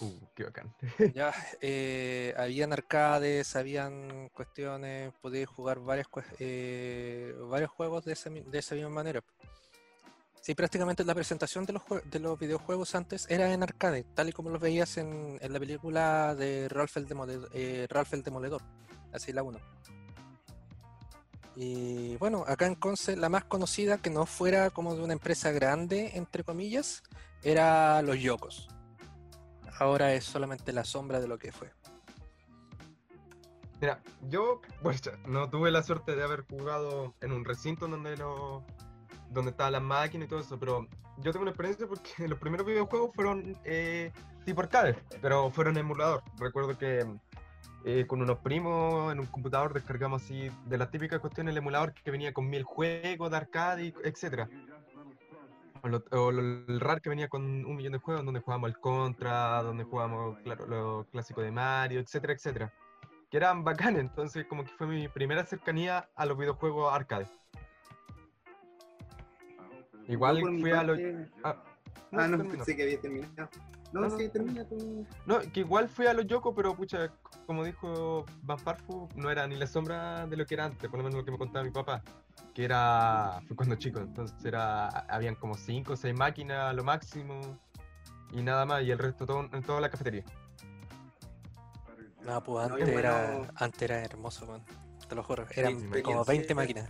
[0.00, 0.74] Uh, qué bacán.
[1.14, 6.06] Ya, eh, habían arcades, habían cuestiones, podías jugar varias,
[6.38, 9.22] eh, varios juegos de esa, mi- de esa misma manera.
[10.40, 14.32] Sí, prácticamente la presentación de los, de los videojuegos antes era en arcade, tal y
[14.32, 18.62] como los veías en, en la película de Ralph el, Demole- eh, Ralph el Demoledor,
[19.12, 19.58] así la 1.
[21.56, 25.50] Y bueno, acá en Conce la más conocida, que no fuera como de una empresa
[25.50, 27.02] grande, entre comillas,
[27.42, 28.68] era Los Yocos.
[29.80, 31.72] Ahora es solamente la sombra de lo que fue.
[33.80, 38.62] Mira, yo pues, no tuve la suerte de haber jugado en un recinto donde lo,
[39.30, 42.66] donde estaban las máquinas y todo eso, pero yo tengo una experiencia porque los primeros
[42.66, 44.12] videojuegos fueron eh,
[44.44, 46.22] tipo arcade, pero fueron emulador.
[46.38, 47.06] Recuerdo que
[47.86, 51.94] eh, con unos primos en un computador descargamos así de las típicas cuestiones el emulador
[51.94, 54.46] que venía con mil juegos de arcade, y etcétera.
[55.82, 58.70] O, lo- o lo- el RAR que venía con un millón de juegos donde jugábamos
[58.70, 62.72] el Contra, donde jugábamos, claro, los clásicos de Mario, etcétera, etcétera
[63.30, 67.28] que eran bacanes, entonces como que fue mi primera cercanía a los videojuegos arcade.
[70.08, 70.98] Igual fui a los...
[71.44, 71.56] Ah,
[72.12, 73.48] Ah, no, pensé que había terminado.
[73.92, 75.06] No, sí, termina tú.
[75.26, 77.12] No, que igual fui a los Yoko, pero pucha,
[77.46, 80.98] como dijo Van Farfu, no era ni la sombra de lo que era antes, por
[80.98, 82.02] lo menos lo que me contaba mi papá,
[82.54, 86.82] que era, fue cuando chico, entonces era, habían como 5 o 6 máquinas a lo
[86.84, 87.40] máximo
[88.32, 90.24] y nada más, y el resto todo en toda la cafetería.
[92.24, 94.62] No, pues antes, era, bueno- antes era hermoso, man.
[95.08, 95.46] Te lo juro.
[95.56, 96.88] Eran como experiencia- 20 máquinas.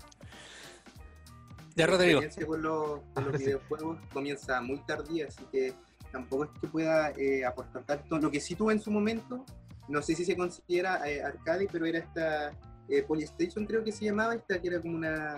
[1.77, 2.21] Ya, Rodrigo.
[2.21, 3.45] experiencia con los, con los Ah, sí.
[3.45, 5.73] videojuegos comienza muy tardía, así que
[6.13, 8.19] tampoco es que pueda eh, aportar tanto.
[8.19, 9.47] Lo que sí tuve en su momento,
[9.89, 12.53] no sé si se considera eh, arcade, pero era esta
[12.91, 15.37] eh, Polystation, creo que se llamaba, esta que era como una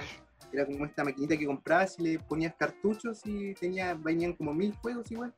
[0.53, 4.75] era como esta maquinita que comprabas y le ponías cartuchos y tenía, venían como mil
[4.77, 5.33] juegos igual.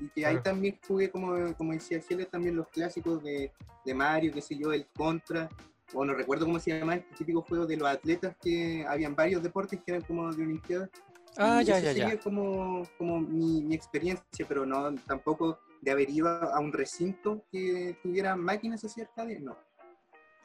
[0.00, 3.52] Y que ahí también jugué, como, como decía Heller, también los clásicos de,
[3.84, 5.48] de Mario, qué sé yo, el Contra,
[5.92, 9.42] o no recuerdo cómo se llamaba este típico juego de los atletas, que habían varios
[9.42, 10.90] deportes que eran como de Olimpiadas.
[11.36, 12.20] Ah, Y ya, eso ya, sería ya.
[12.20, 17.98] como, como mi, mi experiencia, pero no tampoco de haber ido a un recinto que
[18.02, 19.56] tuviera máquinas así arcade, no.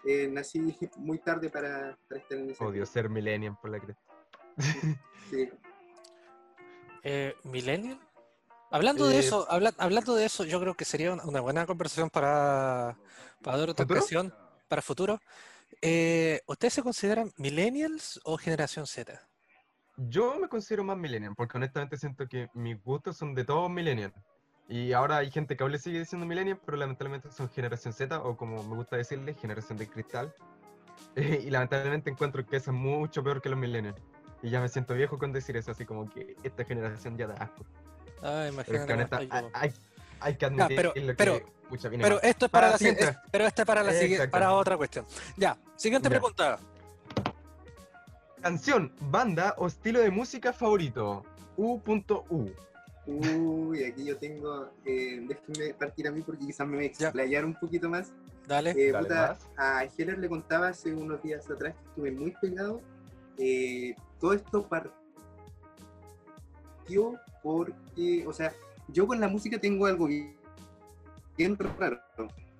[0.05, 0.59] Eh, nací
[0.97, 2.63] muy tarde para, para estar en ese.
[2.63, 4.03] Odio ser millennial por la cresta.
[5.29, 5.49] sí.
[7.01, 7.97] Eh, ¿Millennial?
[8.71, 12.09] Hablando de Eh, eso, habla- hablando de eso, yo creo que sería una, buena conversación
[12.09, 12.97] para,
[13.41, 13.99] para dar otra ¿Futuro?
[14.01, 14.33] ocasión,
[14.67, 15.19] para futuro.
[15.81, 19.19] Eh, ¿Ustedes se consideran millennials o generación Z?
[19.95, 24.13] Yo me considero más millennial, porque honestamente siento que mis gustos son de todos millennial.
[24.69, 28.19] Y ahora hay gente que aún le sigue diciendo millennial, pero lamentablemente son generación Z,
[28.21, 30.33] o como me gusta decirle, generación de cristal.
[31.15, 33.99] y lamentablemente encuentro que eso es mucho peor que los millennials.
[34.43, 37.33] Y ya me siento viejo con decir eso, así como que esta generación ya da
[37.35, 37.65] asco.
[38.21, 39.73] Ah, Pero es imagínate que hay, hay,
[40.19, 42.25] hay que admitir pero- lo pero- que pucha, viene Pero mal.
[42.25, 43.17] esto es Para para, la la si- siguiente.
[43.31, 45.05] pero esta es para la siguiente, para otra cuestión.
[45.35, 46.09] Ya, siguiente Ya.
[46.11, 46.59] pregunta.
[48.41, 51.25] Canción, banda o estilo de música favorito.
[51.57, 52.53] U.U.
[53.09, 54.69] Uy, aquí yo tengo.
[54.85, 57.07] Eh, déjenme partir a mí porque quizás me voy a Ya.
[57.07, 58.11] explayar un poquito más.
[58.47, 58.71] Dale.
[58.71, 59.47] Eh, Dale, puta, vas.
[59.57, 62.81] a Heller le contaba hace unos días atrás que estuve muy pegado.
[63.37, 64.93] Eh, todo esto partió
[67.41, 68.53] porque, o sea,
[68.89, 70.35] yo con la música tengo algo bien,
[71.37, 71.99] bien raro.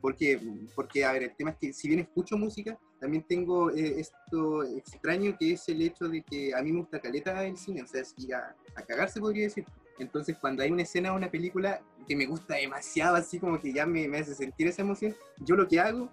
[0.02, 0.40] Porque,
[0.76, 4.64] porque, a ver, el tema es que si bien escucho música, también tengo eh, esto
[4.64, 7.88] extraño que es el hecho de que a mí me gusta caleta el cine, o
[7.88, 9.66] sea, es ir a, a cagarse podría decir.
[10.00, 13.72] Entonces, cuando hay una escena o una película que me gusta demasiado, así como que
[13.74, 16.10] ya me, me hace sentir esa emoción, yo lo que hago,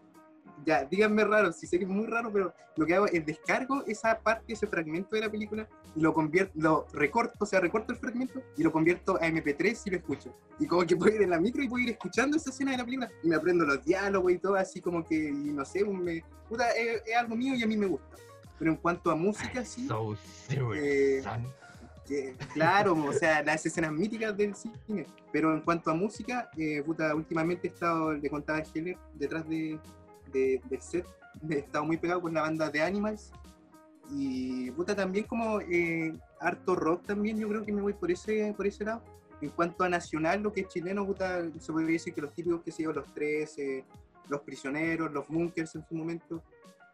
[0.65, 3.85] ya, díganme raro, si sé que es muy raro, pero lo que hago es descargo
[3.87, 7.93] esa parte, ese fragmento de la película y lo convierto, lo recorto, o sea, recorto
[7.93, 10.35] el fragmento y lo convierto a MP3 y lo escucho.
[10.59, 12.79] Y como que puedo ir en la micro y puedo ir escuchando esa escena de
[12.79, 15.85] la película y me aprendo los diálogos y todo, así como que, y no sé,
[15.85, 18.17] me, puta, es, es algo mío y a mí me gusta.
[18.59, 20.17] Pero en cuanto a música, sí, So
[20.49, 21.47] serious, Eh, son.
[22.53, 25.07] Claro, o sea, las escenas míticas del cine.
[25.33, 29.49] Pero en cuanto a música, eh, puta, últimamente he estado, le contaba a Heller, detrás
[29.49, 29.79] de,
[30.33, 31.07] de- del set,
[31.51, 33.31] he estado muy pegado con la banda de Animals.
[34.11, 38.55] Y puta, también como eh, harto rock también, yo creo que me voy por ese,
[38.57, 39.03] por ese lado.
[39.41, 42.63] En cuanto a nacional, lo que es chileno, puta, se podría decir que los típicos
[42.63, 43.85] que se yo, los tres, eh,
[44.29, 46.43] los prisioneros, los bunkers en su momento.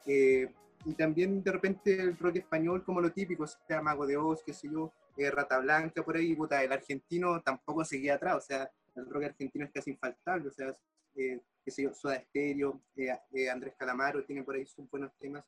[0.07, 0.49] eh,
[0.85, 4.43] y también de repente el rock español como lo típico, o sea, Mago de Oz,
[4.45, 8.41] qué sé yo, eh, Rata Blanca por ahí, puta, el argentino tampoco seguía atrás, o
[8.41, 10.75] sea, el rock argentino es casi infaltable, o sea,
[11.17, 15.13] eh, qué sé yo, Soda Stereo, eh, eh, Andrés Calamaro tiene por ahí sus buenos
[15.19, 15.45] temas,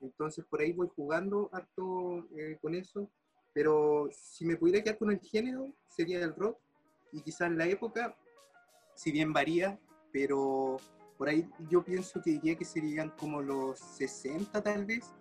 [0.00, 3.08] entonces por ahí voy jugando harto eh, con eso,
[3.52, 6.58] pero si me pudiera quedar con el género, sería el rock,
[7.12, 8.16] y quizás la época,
[8.94, 9.78] si bien varía,
[10.10, 10.78] pero
[11.18, 15.12] por ahí yo pienso que diría que serían como los 60 tal vez,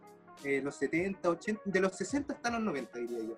[0.63, 3.35] los 70, 80, de los 60 hasta los 90 diría yo.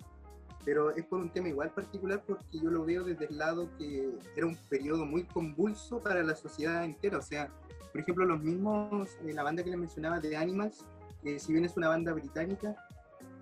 [0.64, 4.10] Pero es por un tema igual particular porque yo lo veo desde el lado que
[4.34, 7.18] era un periodo muy convulso para la sociedad entera.
[7.18, 7.50] O sea,
[7.92, 10.84] por ejemplo, los mismos, eh, la banda que les mencionaba de Animals,
[11.22, 12.74] eh, si bien es una banda británica,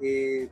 [0.00, 0.50] eh,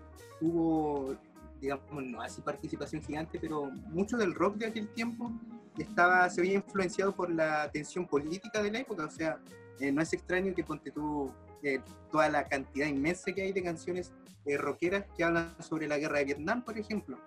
[1.61, 5.31] digamos, no así participación gigante, pero mucho del rock de aquel tiempo
[5.77, 9.05] estaba, se había influenciado por la tensión política de la época.
[9.05, 9.39] O sea,
[9.93, 11.31] no es extraño que ponte tú
[12.11, 14.13] toda la cantidad inmensa que hay de canciones
[14.47, 17.19] eh, rockeras que hablan sobre la guerra de Vietnam, por ejemplo.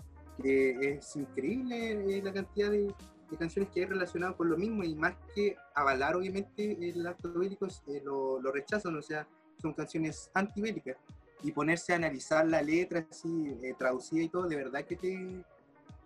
[0.41, 2.93] Que es increíble eh, la cantidad de,
[3.37, 7.65] canciones que hay relacionadas con lo mismo y más que avalar obviamente el acto bélico
[7.87, 9.27] eh, lo, lo, rechazan, o sea,
[9.59, 10.97] son canciones antibélicas.
[11.41, 15.43] Y ponerse a analizar la letra así, traducida y todo, de verdad que te,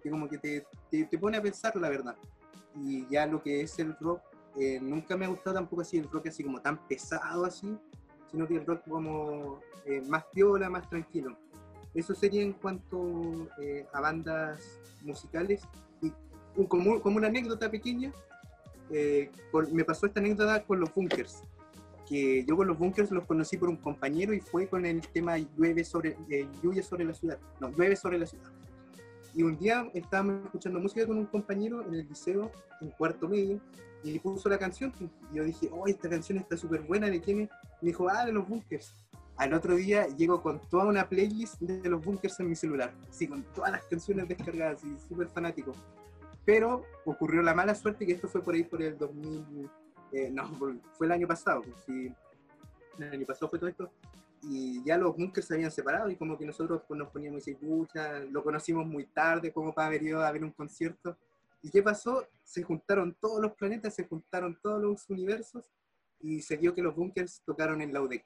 [0.01, 2.15] que como que te, te, te, pone a pensar la verdad.
[2.75, 4.21] Y ya lo que es el rock,
[4.81, 7.77] nunca me ha gustado tampoco así el rock así como tan pesado así,
[8.31, 11.37] sino que el rock como eh, más piola, más tranquilo.
[11.93, 15.61] Eso sería en cuanto eh, a bandas musicales.
[16.01, 16.11] Y
[16.67, 18.11] como, como, una anécdota pequeña,
[18.89, 19.31] eh,
[19.71, 21.41] me pasó esta anécdota con los bunkers.
[22.07, 25.37] Que yo con los bunkers los conocí por un compañero y fue con el tema
[25.37, 26.15] llueve sobre,
[26.61, 27.39] lluvia sobre la ciudad.
[27.59, 28.51] No, llueve sobre la ciudad.
[29.33, 33.59] Y un día estábamos escuchando música con un compañero en el liceo, en cuarto medio,
[34.03, 34.93] y puso la canción.
[34.99, 37.49] Y yo dije, oh, esta canción está súper buena, ¿de quién es?
[37.81, 38.93] Me dijo, ah, de los bunkers.
[39.38, 43.27] Al otro día llego con toda una playlist de los bunkers en mi celular, sí,
[43.27, 45.73] con todas las canciones descargadas, y súper fanático.
[46.43, 49.69] Pero ocurrió la mala suerte que esto fue por ahí por el 2000,
[50.13, 50.47] eh, no,
[50.93, 52.12] fue el año pasado, pues, sí,
[52.97, 53.91] el año pasado fue todo esto,
[54.43, 57.55] y ya los bunkers se habían separado y como que nosotros pues, nos poníamos y
[57.55, 61.17] pucha, lo conocimos muy tarde como para haber ido a ver un concierto.
[61.61, 62.27] ¿Y qué pasó?
[62.43, 65.65] Se juntaron todos los planetas, se juntaron todos los universos
[66.19, 68.23] y se dio que los bunkers tocaron en la UDEC.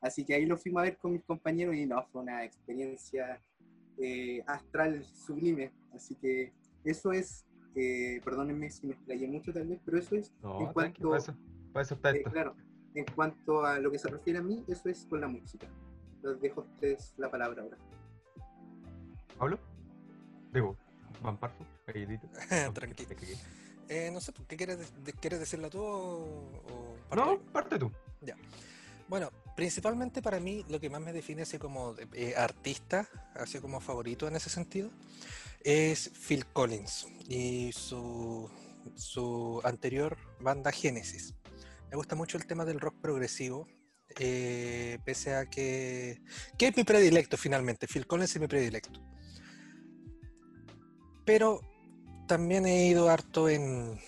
[0.00, 3.40] Así que ahí lo fuimos a ver con mis compañeros y no, fue una experiencia
[3.98, 5.72] eh, astral sublime.
[5.94, 6.52] Así que
[6.84, 11.16] eso es, eh, perdónenme si me explayé mucho tal vez, pero eso es en cuanto...
[11.16, 12.54] Eh, claro,
[12.94, 15.66] en cuanto a lo que se refiere a mí, eso es con la música.
[16.22, 17.78] Les dejo a ustedes la palabra ahora.
[19.38, 19.58] ¿Pablo?
[20.52, 20.76] Debo.
[21.22, 21.64] Van Parfo,
[22.74, 23.08] Tranquilo.
[23.88, 24.78] Eh, no sé, ¿qué quieres,
[25.20, 27.92] quieres decirla tú o, No, parte tú.
[28.20, 28.36] Ya.
[29.08, 33.80] Bueno, principalmente para mí lo que más me define así como eh, artista, así como
[33.80, 34.90] favorito en ese sentido,
[35.62, 38.50] es Phil Collins y su,
[38.94, 41.34] su anterior banda Genesis.
[41.90, 43.68] Me gusta mucho el tema del rock progresivo,
[44.18, 46.22] eh, pese a que,
[46.56, 49.00] que es mi predilecto finalmente, Phil Collins es mi predilecto.
[51.24, 51.60] Pero
[52.26, 53.98] también he ido harto en,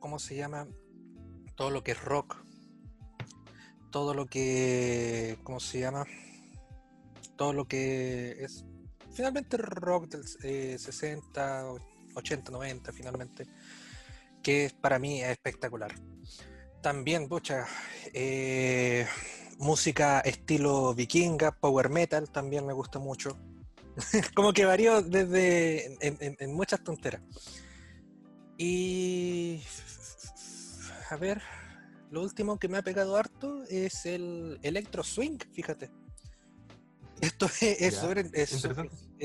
[0.00, 0.66] ¿cómo se llama?
[1.54, 2.36] Todo lo que es rock.
[3.90, 6.04] Todo lo que, ¿cómo se llama?
[7.36, 8.64] Todo lo que es
[9.14, 10.26] finalmente rock del
[10.78, 11.64] 60,
[12.14, 13.46] 80, 90 finalmente,
[14.42, 15.94] que para mí es espectacular.
[16.82, 17.66] También, bocha,
[18.12, 19.06] eh,
[19.58, 23.38] música estilo vikinga, power metal, también me gusta mucho.
[24.34, 27.22] como que varió desde en, muchas tonteras.
[28.56, 29.62] Y
[31.10, 31.42] a ver,
[32.10, 35.90] lo último que me ha pegado harto es el electro swing, fíjate.
[37.20, 38.50] Esto es súper es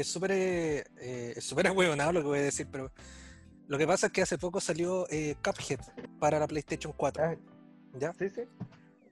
[0.08, 2.92] súper eh, es súper lo que voy a decir, pero
[3.68, 5.80] lo que pasa es que hace poco salió eh, Cuphead
[6.20, 7.24] para la PlayStation 4.
[7.24, 7.36] Ah,
[8.00, 8.14] ¿Ya?
[8.18, 8.42] Sí, sí.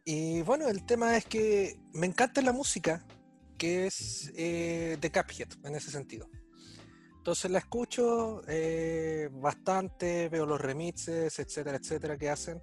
[0.04, 3.06] Y bueno, el tema es que me encanta la música,
[3.58, 6.30] que es eh, de Cuphead en ese sentido.
[7.18, 12.62] Entonces la escucho eh, bastante, veo los remixes, etcétera, etcétera, que hacen.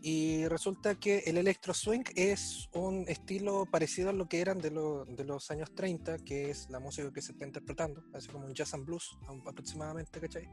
[0.00, 4.70] Y resulta que el electro swing es un estilo parecido a lo que eran de,
[4.70, 8.54] de los años 30, que es la música que se está interpretando, así como un
[8.54, 10.48] jazz and blues aproximadamente, ¿cachai?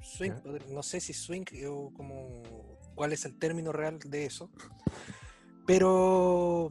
[0.00, 0.32] Swing,
[0.68, 2.42] no sé si swing o como
[2.94, 4.50] cuál es el término real de eso,
[5.66, 6.70] pero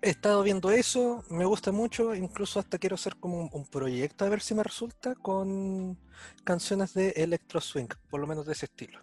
[0.00, 4.28] he estado viendo eso, me gusta mucho, incluso hasta quiero hacer como un, proyecto a
[4.28, 5.98] ver si me resulta con
[6.44, 9.00] canciones de electro swing, por lo menos de ese estilo.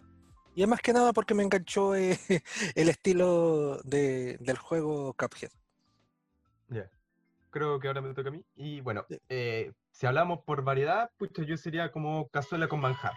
[0.54, 2.18] Y es más que nada porque me enganchó eh,
[2.74, 5.50] el estilo del juego Cuphead.
[6.68, 6.90] Ya,
[7.50, 8.42] creo que ahora me toca a mí.
[8.54, 13.12] Y bueno, eh, si hablamos por variedad, pues yo sería como cazuela con manjar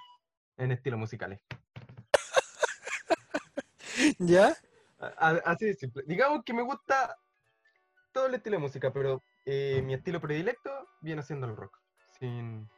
[0.58, 1.40] en estilo musicales.
[4.20, 4.54] ¿Ya?
[5.18, 6.04] Así de simple.
[6.06, 7.18] Digamos que me gusta
[8.12, 11.78] todo el estilo de música, pero eh, mi estilo predilecto viene siendo el rock.
[12.20, 12.70] Sin,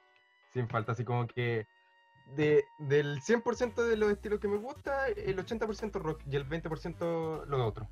[0.53, 1.65] sin falta, así como que
[2.36, 7.45] de, del 100% de los estilos que me gusta, el 80% rock y el 20%
[7.45, 7.88] lo otro.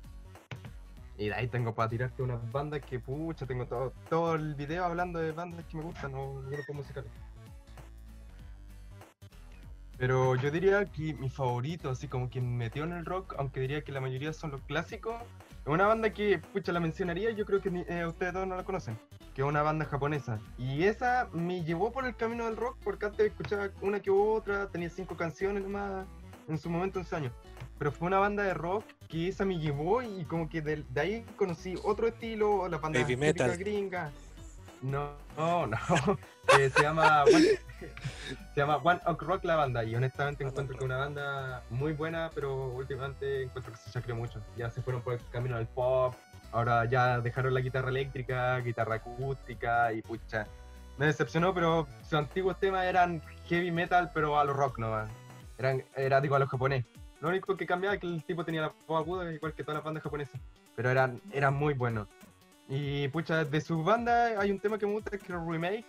[1.18, 4.84] Y de ahí tengo para tirarte unas bandas que, pucha, tengo todo, todo el video
[4.84, 7.10] hablando de bandas que me gustan, no grupos musicales.
[9.98, 13.82] Pero yo diría que mi favorito, así como quien metió en el rock, aunque diría
[13.82, 15.22] que la mayoría son los clásicos,
[15.70, 18.98] una banda que, pucha, la mencionaría, yo creo que eh, ustedes todos no la conocen,
[19.34, 20.40] que es una banda japonesa.
[20.58, 24.68] Y esa me llevó por el camino del rock, porque antes escuchaba una que otra,
[24.68, 26.06] tenía cinco canciones nomás
[26.48, 27.32] en su momento, en su año.
[27.78, 31.00] Pero fue una banda de rock que esa me llevó y como que de, de
[31.00, 33.56] ahí conocí otro estilo, la banda metal.
[33.56, 34.10] gringa.
[34.82, 35.78] No, no, no.
[36.58, 37.46] Eh, se llama One,
[38.54, 41.62] se llama One Ok Rock la banda y honestamente One encuentro que es una banda
[41.70, 44.40] muy buena, pero últimamente encuentro que se chacreó mucho.
[44.56, 46.14] Ya se fueron por el camino del pop,
[46.52, 50.46] ahora ya dejaron la guitarra eléctrica, guitarra acústica y pucha.
[50.98, 55.08] Me decepcionó, pero sus antiguos temas eran heavy metal, pero a los rock nomás.
[55.58, 56.84] Eran, era digo a los japonés.
[57.20, 59.76] Lo único que cambiaba es que el tipo tenía la voz aguda, igual que todas
[59.76, 60.40] las bandas japonesas.
[60.76, 62.08] Pero eran, eran muy buenos.
[62.68, 65.86] Y pucha, de su banda hay un tema que me gusta, que es el Remake.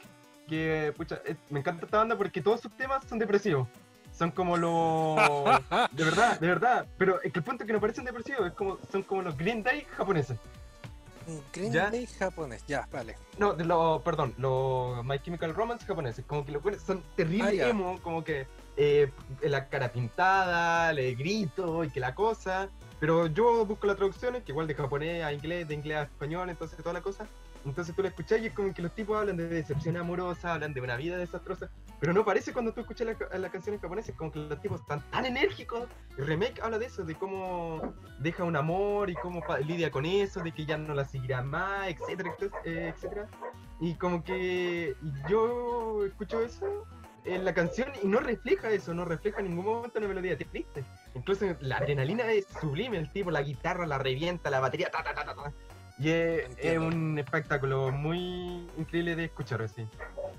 [0.47, 3.67] Que pucha, eh, me encanta esta banda porque todos sus temas son depresivos.
[4.11, 5.15] Son como los.
[5.91, 6.87] De verdad, de verdad.
[6.97, 9.37] Pero es que el punto es que no parecen depresivos, es como, son como los
[9.37, 10.37] Green Day japoneses.
[11.53, 11.89] Green ¿Ya?
[11.89, 13.15] Day japonés, ya, vale.
[13.37, 17.69] No, de los, perdón, los My Chemical Romance japoneses, como que los son terribles Ah,
[17.69, 19.11] emo, como que eh,
[19.41, 22.69] la cara pintada, le grito y que la cosa.
[22.99, 26.49] Pero yo busco las traducciones, que igual de japonés a inglés, de inglés a español,
[26.49, 27.25] entonces toda la cosa.
[27.65, 30.73] Entonces tú la escuchás y es como que los tipos hablan de decepción amorosa, hablan
[30.73, 34.31] de una vida desastrosa, pero no parece cuando tú escuchas la, la canción en como
[34.31, 35.87] que los tipos están tan enérgicos.
[36.17, 40.41] El remake habla de eso, de cómo deja un amor y cómo lidia con eso,
[40.41, 42.35] de que ya no la seguirá más, etcétera,
[42.65, 43.27] eh, etcétera.
[43.79, 44.95] Y como que
[45.29, 46.85] yo escucho eso
[47.25, 50.83] en la canción y no refleja eso, no refleja en ningún momento una melodía triste.
[51.13, 55.13] Incluso la adrenalina es sublime, el tipo, la guitarra la revienta, la batería, ta, ta,
[55.13, 55.53] ta, ta, ta.
[56.01, 59.85] Y es, un espectáculo muy increíble de escuchar, sí,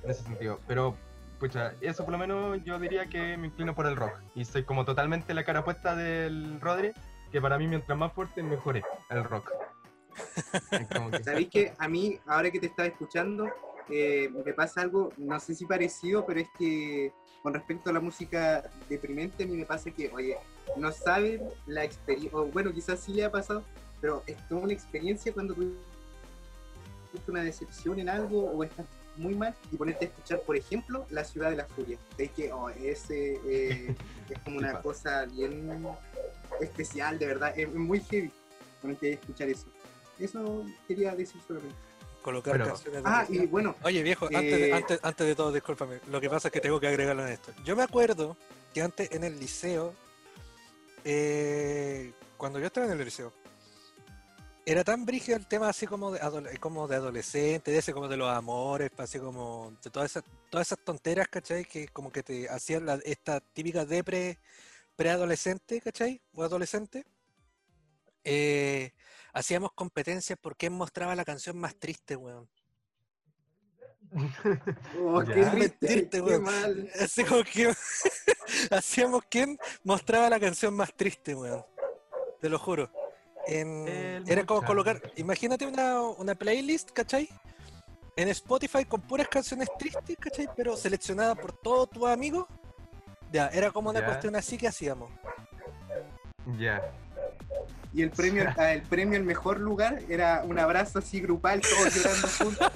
[0.03, 0.59] en ese sentido.
[0.67, 0.97] Pero,
[1.39, 4.13] pucha, eso por lo menos yo diría que me inclino por el rock.
[4.35, 6.91] Y soy como totalmente la cara puesta del Rodri,
[7.31, 9.53] que para mí mientras más fuerte, mejor es el rock.
[10.71, 13.49] Que- ¿Sabéis que a mí, ahora que te estaba escuchando,
[13.89, 18.01] eh, me pasa algo, no sé si parecido, pero es que con respecto a la
[18.01, 20.37] música deprimente, a mí me pasa que, oye,
[20.77, 23.63] no saben la experiencia, o bueno, quizás sí le ha pasado,
[24.03, 25.75] pero es toda una experiencia cuando tú
[27.11, 28.85] tuviste una decepción en algo o estás
[29.17, 31.99] muy mal y ponerte a escuchar, por ejemplo, La Ciudad de la Furia.
[32.19, 33.95] Es que oh, ese eh,
[34.29, 35.87] es como una cosa bien
[36.61, 38.33] especial, de verdad, es muy heavy
[38.81, 39.67] ponerte a escuchar eso.
[40.19, 41.77] Eso quería decir solamente.
[42.23, 45.35] Colocar Pero- canciones de Ah, y bueno, Oye, viejo, antes, de, Eh, antes, antes de
[45.37, 46.01] todo, discúlpame.
[46.11, 47.53] Lo que pasa es que tengo que agregarlo en esto.
[47.65, 48.37] Yo me acuerdo
[48.75, 49.95] que antes en el liceo,
[51.05, 53.33] eh, cuando yo estaba en el liceo,
[54.65, 56.21] era tan brígido el tema así como de,
[56.59, 60.69] como de adolescente, de ese como de los amores, así como de todas esas, todas
[60.69, 61.65] esas tonteras, ¿cachai?
[61.65, 64.39] Que como que te hacían la- esta típica depre
[64.97, 66.21] preadolescente, ¿cachai?
[66.35, 67.05] O adolescente.
[68.25, 68.93] Eh,
[69.33, 72.49] hacíamos competencias por quién mostraba la canción más triste, weón.
[75.01, 76.43] oh, qué triste, Mentirte, qué weón.
[76.45, 76.91] mal.
[77.01, 77.73] Así como que
[78.71, 81.65] hacíamos quién mostraba la canción más triste, weón.
[82.41, 82.91] Te lo juro.
[83.47, 87.29] En- El Era como colocar, imagínate una, una playlist, ¿cachai?
[88.17, 90.49] En Spotify con puras canciones tristes, ¿cachai?
[90.57, 92.47] Pero seleccionadas por todos tus amigos.
[93.33, 94.07] Ya, era como una Ya.
[94.07, 95.11] cuestión así que hacíamos.
[96.59, 96.83] Ya.
[97.95, 102.29] Y el premio, el premio al mejor lugar era un abrazo así grupal, todos llorando
[102.29, 102.73] juntos.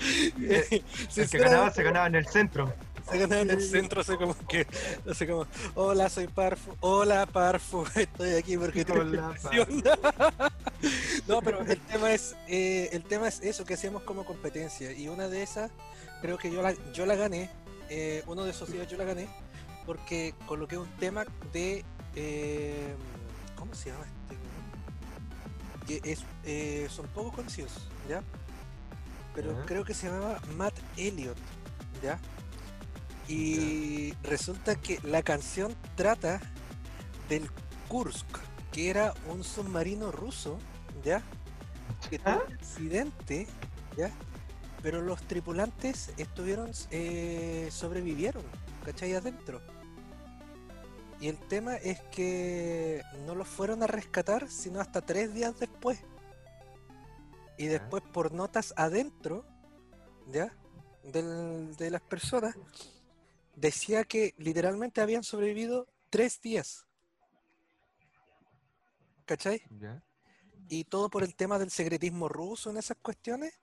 [1.16, 2.72] El que ganaba se ganaba en el centro.
[3.40, 4.66] En el centro, así como que,
[5.10, 9.82] así como, hola, soy Parfu, hola Parfu, estoy aquí porque tengo depresión".
[11.28, 15.08] No, pero el tema es, eh, el tema es eso que hacíamos como competencia y
[15.08, 15.70] una de esas,
[16.22, 17.50] creo que yo la, yo la gané,
[17.90, 19.28] eh, uno de esos días yo la gané
[19.84, 21.84] porque coloqué un tema de,
[22.16, 22.94] eh,
[23.56, 24.04] ¿cómo se llama
[25.86, 26.00] este?
[26.00, 28.22] Que es, son poco conocidos, ¿ya?
[29.34, 31.36] Pero creo que se llamaba Matt Elliot,
[32.02, 32.18] ¿ya?
[33.30, 36.40] Y resulta que la canción trata
[37.28, 37.48] del
[37.88, 38.26] Kursk,
[38.72, 40.58] que era un submarino ruso,
[41.04, 41.22] ¿ya?
[42.08, 43.46] Que tuvo un accidente,
[43.96, 44.10] ¿ya?
[44.82, 48.42] Pero los tripulantes estuvieron, eh, sobrevivieron,
[48.84, 49.14] ¿cachai?
[49.14, 49.60] Adentro.
[51.20, 56.00] Y el tema es que no los fueron a rescatar, sino hasta tres días después.
[57.58, 59.44] Y después por notas adentro,
[60.32, 60.52] ¿ya?
[61.04, 62.56] Del- de las personas,
[63.60, 66.86] decía que literalmente habían sobrevivido tres días.
[69.26, 69.62] ¿Cachai?
[70.68, 73.54] Y todo por el tema del secretismo ruso en esas cuestiones,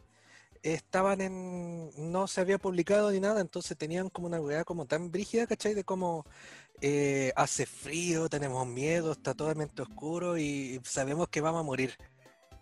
[0.63, 2.11] estaban en.
[2.11, 5.73] no se había publicado ni nada, entonces tenían como una weá como tan brígida, ¿cachai?
[5.73, 6.25] De como
[6.81, 11.97] eh, hace frío, tenemos miedo, está totalmente oscuro y sabemos que vamos a morir.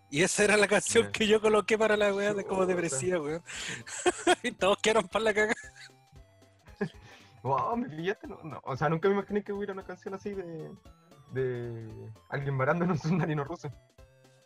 [0.09, 3.43] Y esa era la canción que yo coloqué para la weá de como depresiva, weón.
[4.43, 5.64] y todos quedaron para la cagada.
[7.45, 8.27] Wow, me pillaste.
[8.27, 10.71] No, no, O sea, nunca me imaginé que hubiera una canción así de.
[11.31, 12.11] de.
[12.29, 13.71] alguien varando en un submarino ruso.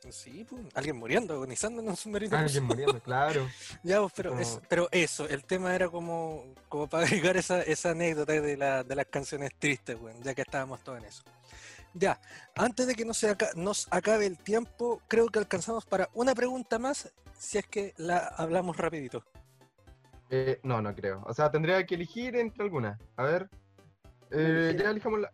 [0.09, 2.31] Sí, pues, alguien muriendo, agonizando en un submarino.
[2.31, 2.43] ruso.
[2.43, 3.47] Alguien muriendo, claro.
[3.83, 7.61] Ya, pues, pero, Como- eso, pero eso, el tema era como, como para agregar esa,
[7.61, 11.23] esa anécdota de, la- de las canciones tristes, weón, ya que estábamos todos en eso.
[11.93, 12.19] Ya,
[12.55, 16.33] antes de que no se aca- nos acabe el tiempo, creo que alcanzamos para una
[16.35, 19.23] pregunta más, si es que la hablamos rapidito.
[20.29, 21.23] Eh, no, no creo.
[21.25, 22.99] O sea, tendría que elegir entre algunas.
[23.15, 23.49] A ver.
[24.31, 25.31] Eh, ya elijamos la,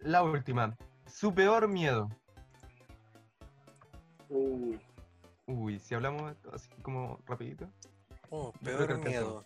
[0.00, 0.76] la última.
[1.06, 2.08] Su peor miedo.
[4.28, 4.76] Uh,
[5.46, 7.70] Uy, si hablamos así como rapidito.
[8.30, 9.44] Oh, peor miedo.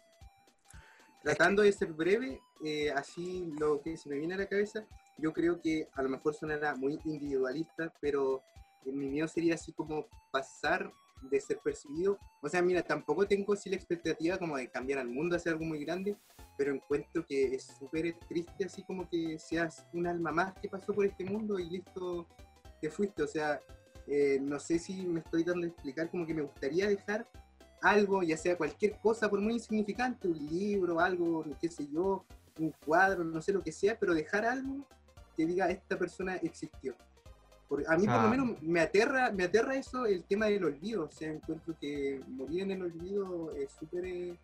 [1.22, 4.86] tratando de ser breve, eh, así lo que se me viene a la cabeza,
[5.18, 8.42] yo creo que a lo mejor sonará muy individualista, pero
[8.84, 10.90] mi miedo sería así como pasar
[11.22, 12.18] de ser percibido.
[12.40, 15.64] O sea, mira, tampoco tengo así la expectativa como de cambiar al mundo, hacer algo
[15.64, 16.16] muy grande,
[16.56, 20.92] pero encuentro que es súper triste así como que seas un alma más que pasó
[20.92, 22.26] por este mundo y listo,
[22.80, 23.22] te fuiste.
[23.22, 23.60] O sea,
[24.06, 27.28] eh, no sé si me estoy dando a explicar como que me gustaría dejar
[27.82, 32.24] algo, ya sea cualquier cosa, por muy insignificante, un libro, algo, qué sé yo,
[32.58, 34.86] un cuadro, no sé lo que sea, pero dejar algo
[35.36, 36.96] que diga esta persona existió.
[37.68, 41.04] Porque a mí por lo menos me aterra, me aterra eso el tema del olvido,
[41.04, 44.36] o sea, encuentro que morir en el olvido es súper eh,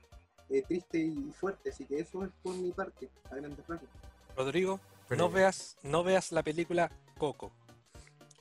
[0.69, 3.89] triste y fuerte, así que eso es por mi parte, a grandes rasgos.
[4.37, 7.51] Rodrigo, Pero- no veas, no veas la película Coco.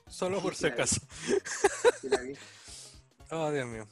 [0.06, 1.00] Solo Sí, por si acaso.
[2.00, 2.34] Sí la vi.
[3.30, 3.86] Oh, Dios mío.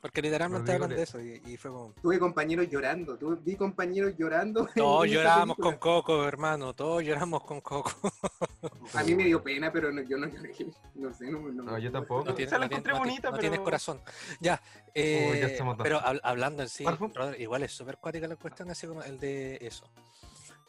[0.00, 1.92] Porque literalmente hablan de eso y, y fue como...
[2.00, 4.68] Tuve compañeros llorando, tuve, vi compañeros llorando.
[4.76, 5.76] Todos lloramos con.
[5.76, 6.72] Coco, hermano.
[6.72, 7.90] Todos lloramos con Coco.
[8.94, 10.52] A mí me dio pena, pero no- yo no lloré.
[10.94, 12.24] No sé, no, no, No, yo tampoco.
[12.26, 14.00] No O tienes, sea, la encontré no ti- bonita, no tienes pero- corazón.
[14.40, 14.62] Ya,
[14.94, 16.84] eh, pero hab- hablando en sí.
[16.84, 19.84] Rodri, igual es súper cuática la cuestión, así como el de eso.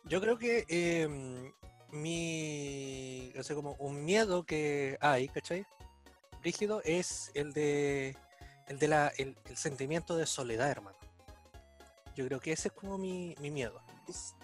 [0.06, 1.08] Yo creo que eh,
[1.92, 5.66] mi, o sea, como un miedo que hay, ¿cachai?
[6.44, 8.16] Rígido es el de,
[8.70, 10.98] el de la, el, el sentimiento de soledad, hermano.
[12.16, 13.82] Yo creo que ese es como mi, mi miedo.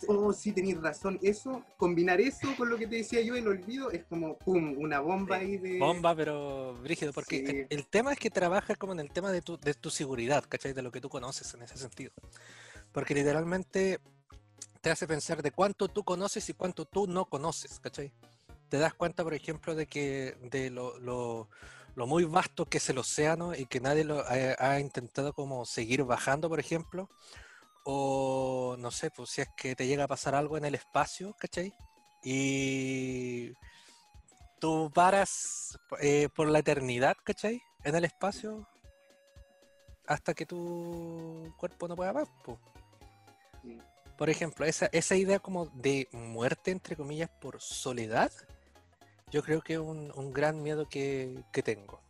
[0.07, 1.19] Oh, sí, tenéis razón.
[1.23, 4.99] Eso, combinar eso con lo que te decía yo, el olvido, es como, pum, una
[4.99, 5.79] bomba ahí de...
[5.79, 7.45] Bomba, pero brígido, porque Sí.
[7.47, 10.43] el, el tema es que trabaja como en el tema de tu, de tu seguridad,
[10.47, 10.73] ¿cachai?
[10.73, 12.11] De lo que tú conoces en ese sentido.
[12.91, 13.99] Porque literalmente
[14.81, 18.11] te hace pensar de cuánto tú conoces y cuánto tú no conoces, ¿cachai?
[18.69, 21.49] Te das cuenta, por ejemplo, de que de lo, lo-
[21.95, 25.65] lo muy vasto que es el océano y que nadie lo ha, ha intentado como
[25.65, 27.09] seguir bajando, por ejemplo.
[27.85, 31.35] O no sé, pues si es que te llega a pasar algo en el espacio,
[31.39, 31.73] ¿cachai?
[32.23, 33.53] Y
[34.59, 37.61] tú paras eh, por la eternidad, ¿cachai?
[37.83, 38.67] En el espacio
[40.07, 42.27] hasta que tu cuerpo no pueda más.
[42.43, 42.59] po.
[44.17, 48.31] Por ejemplo, esa, esa idea como de muerte, entre comillas, por soledad,
[49.31, 52.01] yo creo que es un, un gran miedo que, que tengo.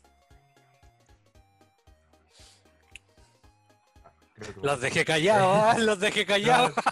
[4.36, 5.78] Creo que- Los dejé callados, ¿ah?
[5.80, 6.74] los dejé callados.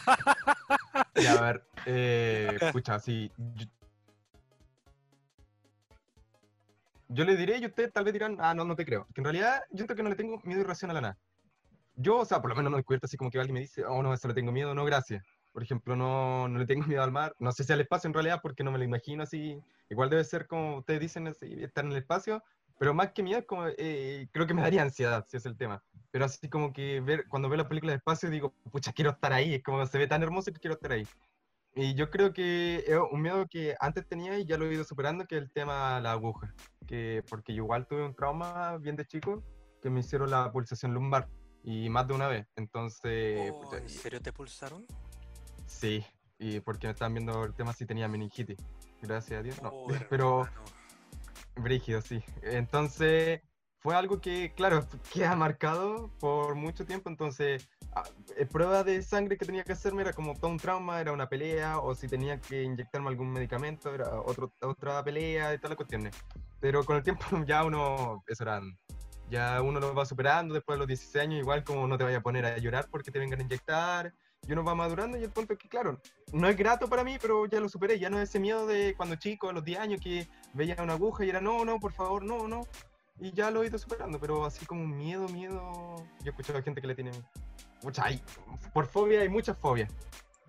[1.15, 3.31] Y a ver, eh, escucha, sí.
[3.55, 3.65] Yo,
[7.09, 9.07] yo le diré y ustedes tal vez dirán, ah, no, no te creo.
[9.13, 11.17] Que en realidad yo siento que no le tengo miedo irracional a nada.
[11.95, 14.01] Yo, o sea, por lo menos no descubierto así como que alguien me dice, oh,
[14.03, 15.23] no, eso le tengo miedo, no, gracias.
[15.53, 17.33] Por ejemplo, no, no le tengo miedo al mar.
[17.39, 19.61] No sé si al espacio en realidad, porque no me lo imagino así.
[19.89, 22.43] Igual debe ser como ustedes dicen, estar en el espacio.
[22.79, 25.83] Pero más que miedo, como, eh, creo que me daría ansiedad, si es el tema.
[26.11, 29.31] Pero así como que ver, cuando veo la película de espacio digo, pucha, quiero estar
[29.31, 29.53] ahí.
[29.53, 31.07] Es como se ve tan hermoso que quiero estar ahí.
[31.75, 34.83] Y yo creo que es un miedo que antes tenía y ya lo he ido
[34.83, 36.53] superando, que es el tema de la aguja.
[36.87, 39.43] Que, porque yo igual tuve un trauma bien de chico,
[39.81, 41.29] que me hicieron la pulsación lumbar.
[41.63, 42.47] Y más de una vez.
[42.55, 44.85] Entonces, Oh, ¿En serio te pulsaron?
[45.65, 46.05] Sí.
[46.39, 48.57] Y porque me estaban viendo el tema si tenía meningitis.
[49.01, 49.61] Gracias a Dios.
[49.61, 49.69] No.
[49.69, 50.47] Oh, Pero.
[51.55, 52.23] Brígido, sí.
[52.41, 53.41] Entonces,
[53.83, 57.09] fue algo que, claro, queda marcado por mucho tiempo.
[57.09, 58.03] Entonces, ah,
[58.37, 61.27] eh, prueba de sangre que tenía que hacerme era como todo un trauma, era una
[61.27, 65.77] pelea, o si tenía que inyectarme algún medicamento, era otro, otra pelea y todas las
[65.77, 66.15] cuestiones.
[66.61, 68.61] Pero con el tiempo ya uno, eso era,
[69.29, 72.19] ya uno lo va superando, después de los 16 años, igual como no te vaya
[72.19, 74.13] a poner a llorar porque te vengan a inyectar,
[74.47, 75.99] y uno va madurando y el punto es que, claro,
[76.31, 78.93] no es grato para mí, pero ya lo superé, ya no es ese miedo de
[78.95, 81.93] cuando chico, a los 10 años, que veía una aguja y era, no, no, por
[81.93, 82.61] favor, no, no.
[83.19, 86.61] y ya lo he ido superando, pero así como miedo, miedo, yo he escuchado a
[86.61, 87.11] gente que le tiene
[87.83, 88.21] mucha, hay,
[88.73, 89.91] por fobia hay muchas fobias,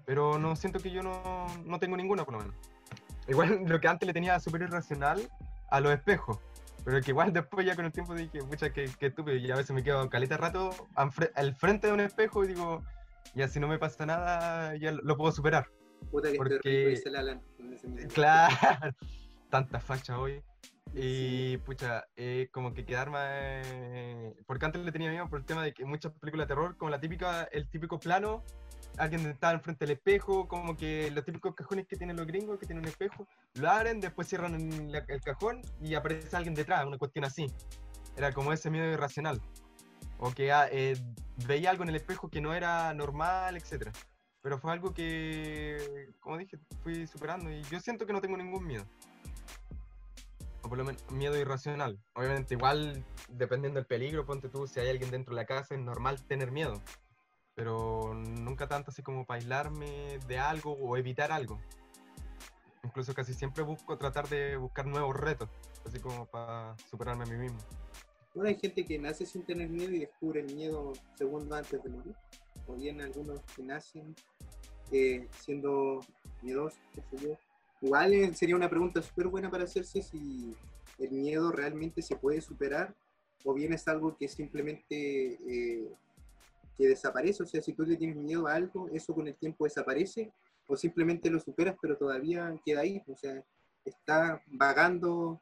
[0.05, 2.55] pero no siento que yo no, no tengo ninguna por lo menos.
[3.29, 5.29] Igual lo que antes le tenía súper irracional
[5.71, 6.39] a los espejos,
[6.85, 9.57] pero que igual después ya con el tiempo dije, mucha que, que estúpido, y a
[9.57, 12.83] veces me quedo caleta rato al frente de un espejo y digo,
[13.35, 15.69] ya si no me pasa nada, ya lo puedo superar.
[16.11, 17.01] Puta que porque...
[17.07, 17.41] la
[18.13, 18.55] Claro,
[19.51, 20.43] tanta facha hoy.
[20.93, 23.19] Y pucha, eh, como que quedarme.
[23.21, 26.77] Eh, porque antes le tenía miedo por el tema de que muchas películas de terror,
[26.77, 28.45] como la típica, el típico plano,
[28.99, 32.67] alguien está enfrente del espejo, como que los típicos cajones que tienen los gringos, que
[32.67, 37.25] tienen un espejo, lo abren, después cierran el, cajón y aparece alguien detrás, una cuestión
[37.25, 37.47] así.
[38.17, 39.41] Era como ese miedo irracional.
[40.19, 40.95] O que ah, eh,
[41.47, 43.91] veía algo en el espejo que no era normal, etc.
[44.43, 48.67] Pero fue algo que, como dije, fui superando y yo siento que no tengo ningún
[48.67, 48.85] miedo
[50.65, 51.99] o por lo menos miedo irracional.
[52.15, 55.81] Obviamente, igual dependiendo del peligro, ponte tú, si hay alguien dentro de la casa, es
[55.81, 56.81] normal tener miedo,
[57.55, 61.61] pero nunca tanto así como para aislarme de algo o evitar algo.
[62.83, 65.51] Incluso casi siempre busco tratar de buscar nuevos retos,
[65.87, 67.59] así como para superarme a mí mismo.
[68.35, 71.91] Bueno, hay gente que nace sin tener miedo y descubre el miedo segundos antes de
[71.91, 72.15] morir.
[72.67, 74.15] O bien algunos que nacen
[74.91, 76.01] eh, siendo
[76.43, 76.81] miedosos,
[77.81, 80.57] Igual eh, sería una pregunta súper buena para hacerse si
[80.99, 82.95] el miedo realmente se puede superar
[83.45, 85.93] o bien es algo que simplemente eh,
[86.77, 87.43] que desaparece.
[87.43, 90.33] O sea, si tú le tienes miedo a algo, eso con el tiempo desaparece
[90.67, 93.03] o simplemente lo superas, pero todavía queda ahí.
[93.07, 93.45] O sea,
[93.85, 95.41] está vagando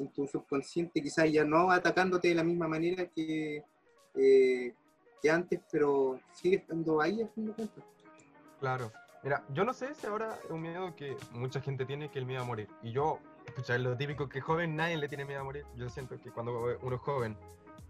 [0.00, 3.62] en tu subconsciente, quizás ya no atacándote de la misma manera que,
[4.14, 4.74] eh,
[5.22, 7.84] que antes, pero sigue estando ahí a fin de cuentas.
[8.58, 8.92] Claro.
[9.22, 12.26] Mira, yo no sé si ahora es un miedo que mucha gente tiene, que el
[12.26, 12.68] miedo a morir.
[12.82, 15.66] Y yo, escucha, lo típico que joven nadie le tiene miedo a morir.
[15.76, 17.36] Yo siento que cuando uno es joven.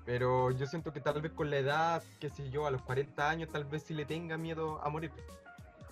[0.05, 3.29] Pero yo siento que tal vez con la edad, qué sé yo, a los 40
[3.29, 5.13] años, tal vez sí le tenga miedo a morir.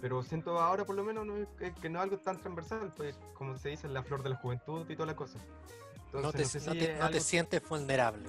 [0.01, 1.27] Pero siento ahora por lo menos
[1.59, 4.89] que, no es algo tan transversal, pues como se dice, la flor de la juventud
[4.89, 5.39] y toda la cosa.
[6.13, 6.45] No te,
[6.99, 8.29] no te sientes vulnerable.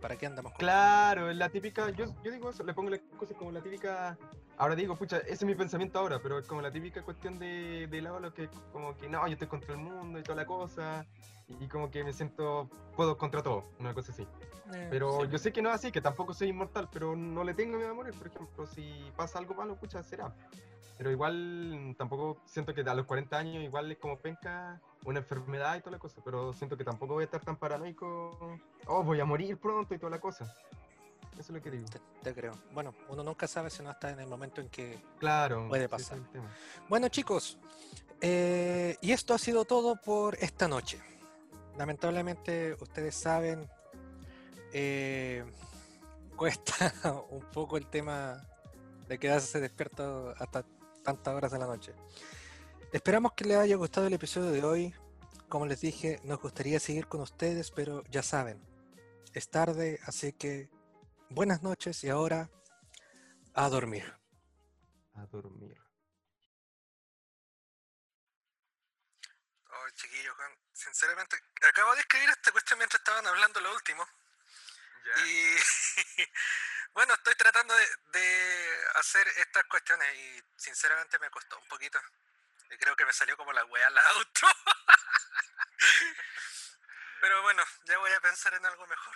[0.00, 3.36] ¿Para qué andamos con Claro, la típica, yo, yo digo eso, le pongo las cosas
[3.38, 4.18] como la típica,
[4.56, 7.86] ahora digo, pucha, ese es mi pensamiento ahora, pero es como la típica cuestión de,
[7.86, 10.46] de lado, lo que como que no, yo estoy contra el mundo y toda la
[10.46, 11.06] cosa,
[11.48, 14.26] y, como que me siento, puedo contra todo, una cosa así.
[14.74, 17.54] Eh, pero yo sé que no es así, que tampoco soy inmortal, pero no le
[17.54, 20.32] tengo miedo a morir, por ejemplo, si pasa algo malo, pucha, será.
[20.96, 25.76] Pero igual tampoco siento que a los 40 años igual es como penca una enfermedad
[25.76, 29.20] y toda la cosa, pero siento que tampoco voy a estar tan paranoico, oh, voy
[29.20, 30.54] a morir pronto y toda la cosa.
[31.34, 31.86] Eso es lo que digo.
[32.22, 32.52] Te, creo.
[32.72, 36.18] Bueno, uno nunca sabe si no está en el momento en que claro, puede pasar.
[36.88, 37.58] bueno, chicos,
[38.20, 41.00] eh, y esto ha sido todo por esta noche.
[41.76, 43.68] Lamentablemente, ustedes saben,
[44.72, 45.44] eh,
[46.36, 46.92] cuesta
[47.30, 48.46] un poco el tema
[49.08, 50.64] de quedarse despierto hasta
[51.02, 51.92] tantas horas de la noche.
[52.92, 54.94] Esperamos que les haya gustado el episodio de hoy.
[55.48, 58.58] Como les dije, nos gustaría seguir con ustedes, pero ya saben,
[59.34, 60.68] es tarde, así que
[61.34, 62.48] buenas noches y ahora
[63.54, 64.04] a dormir.
[65.16, 65.76] A dormir.
[69.70, 70.34] Oh, chiquillos,
[70.72, 71.36] sinceramente,
[71.68, 74.06] acabo de escribir esta cuestión mientras estaban hablando lo último.
[75.26, 75.56] Y
[76.94, 81.98] bueno, estoy tratando de, de hacer estas cuestiones y sinceramente me costó un poquito
[82.78, 84.46] creo que me salió como la wea al auto.
[87.20, 89.14] Pero bueno, ya voy a pensar en algo mejor.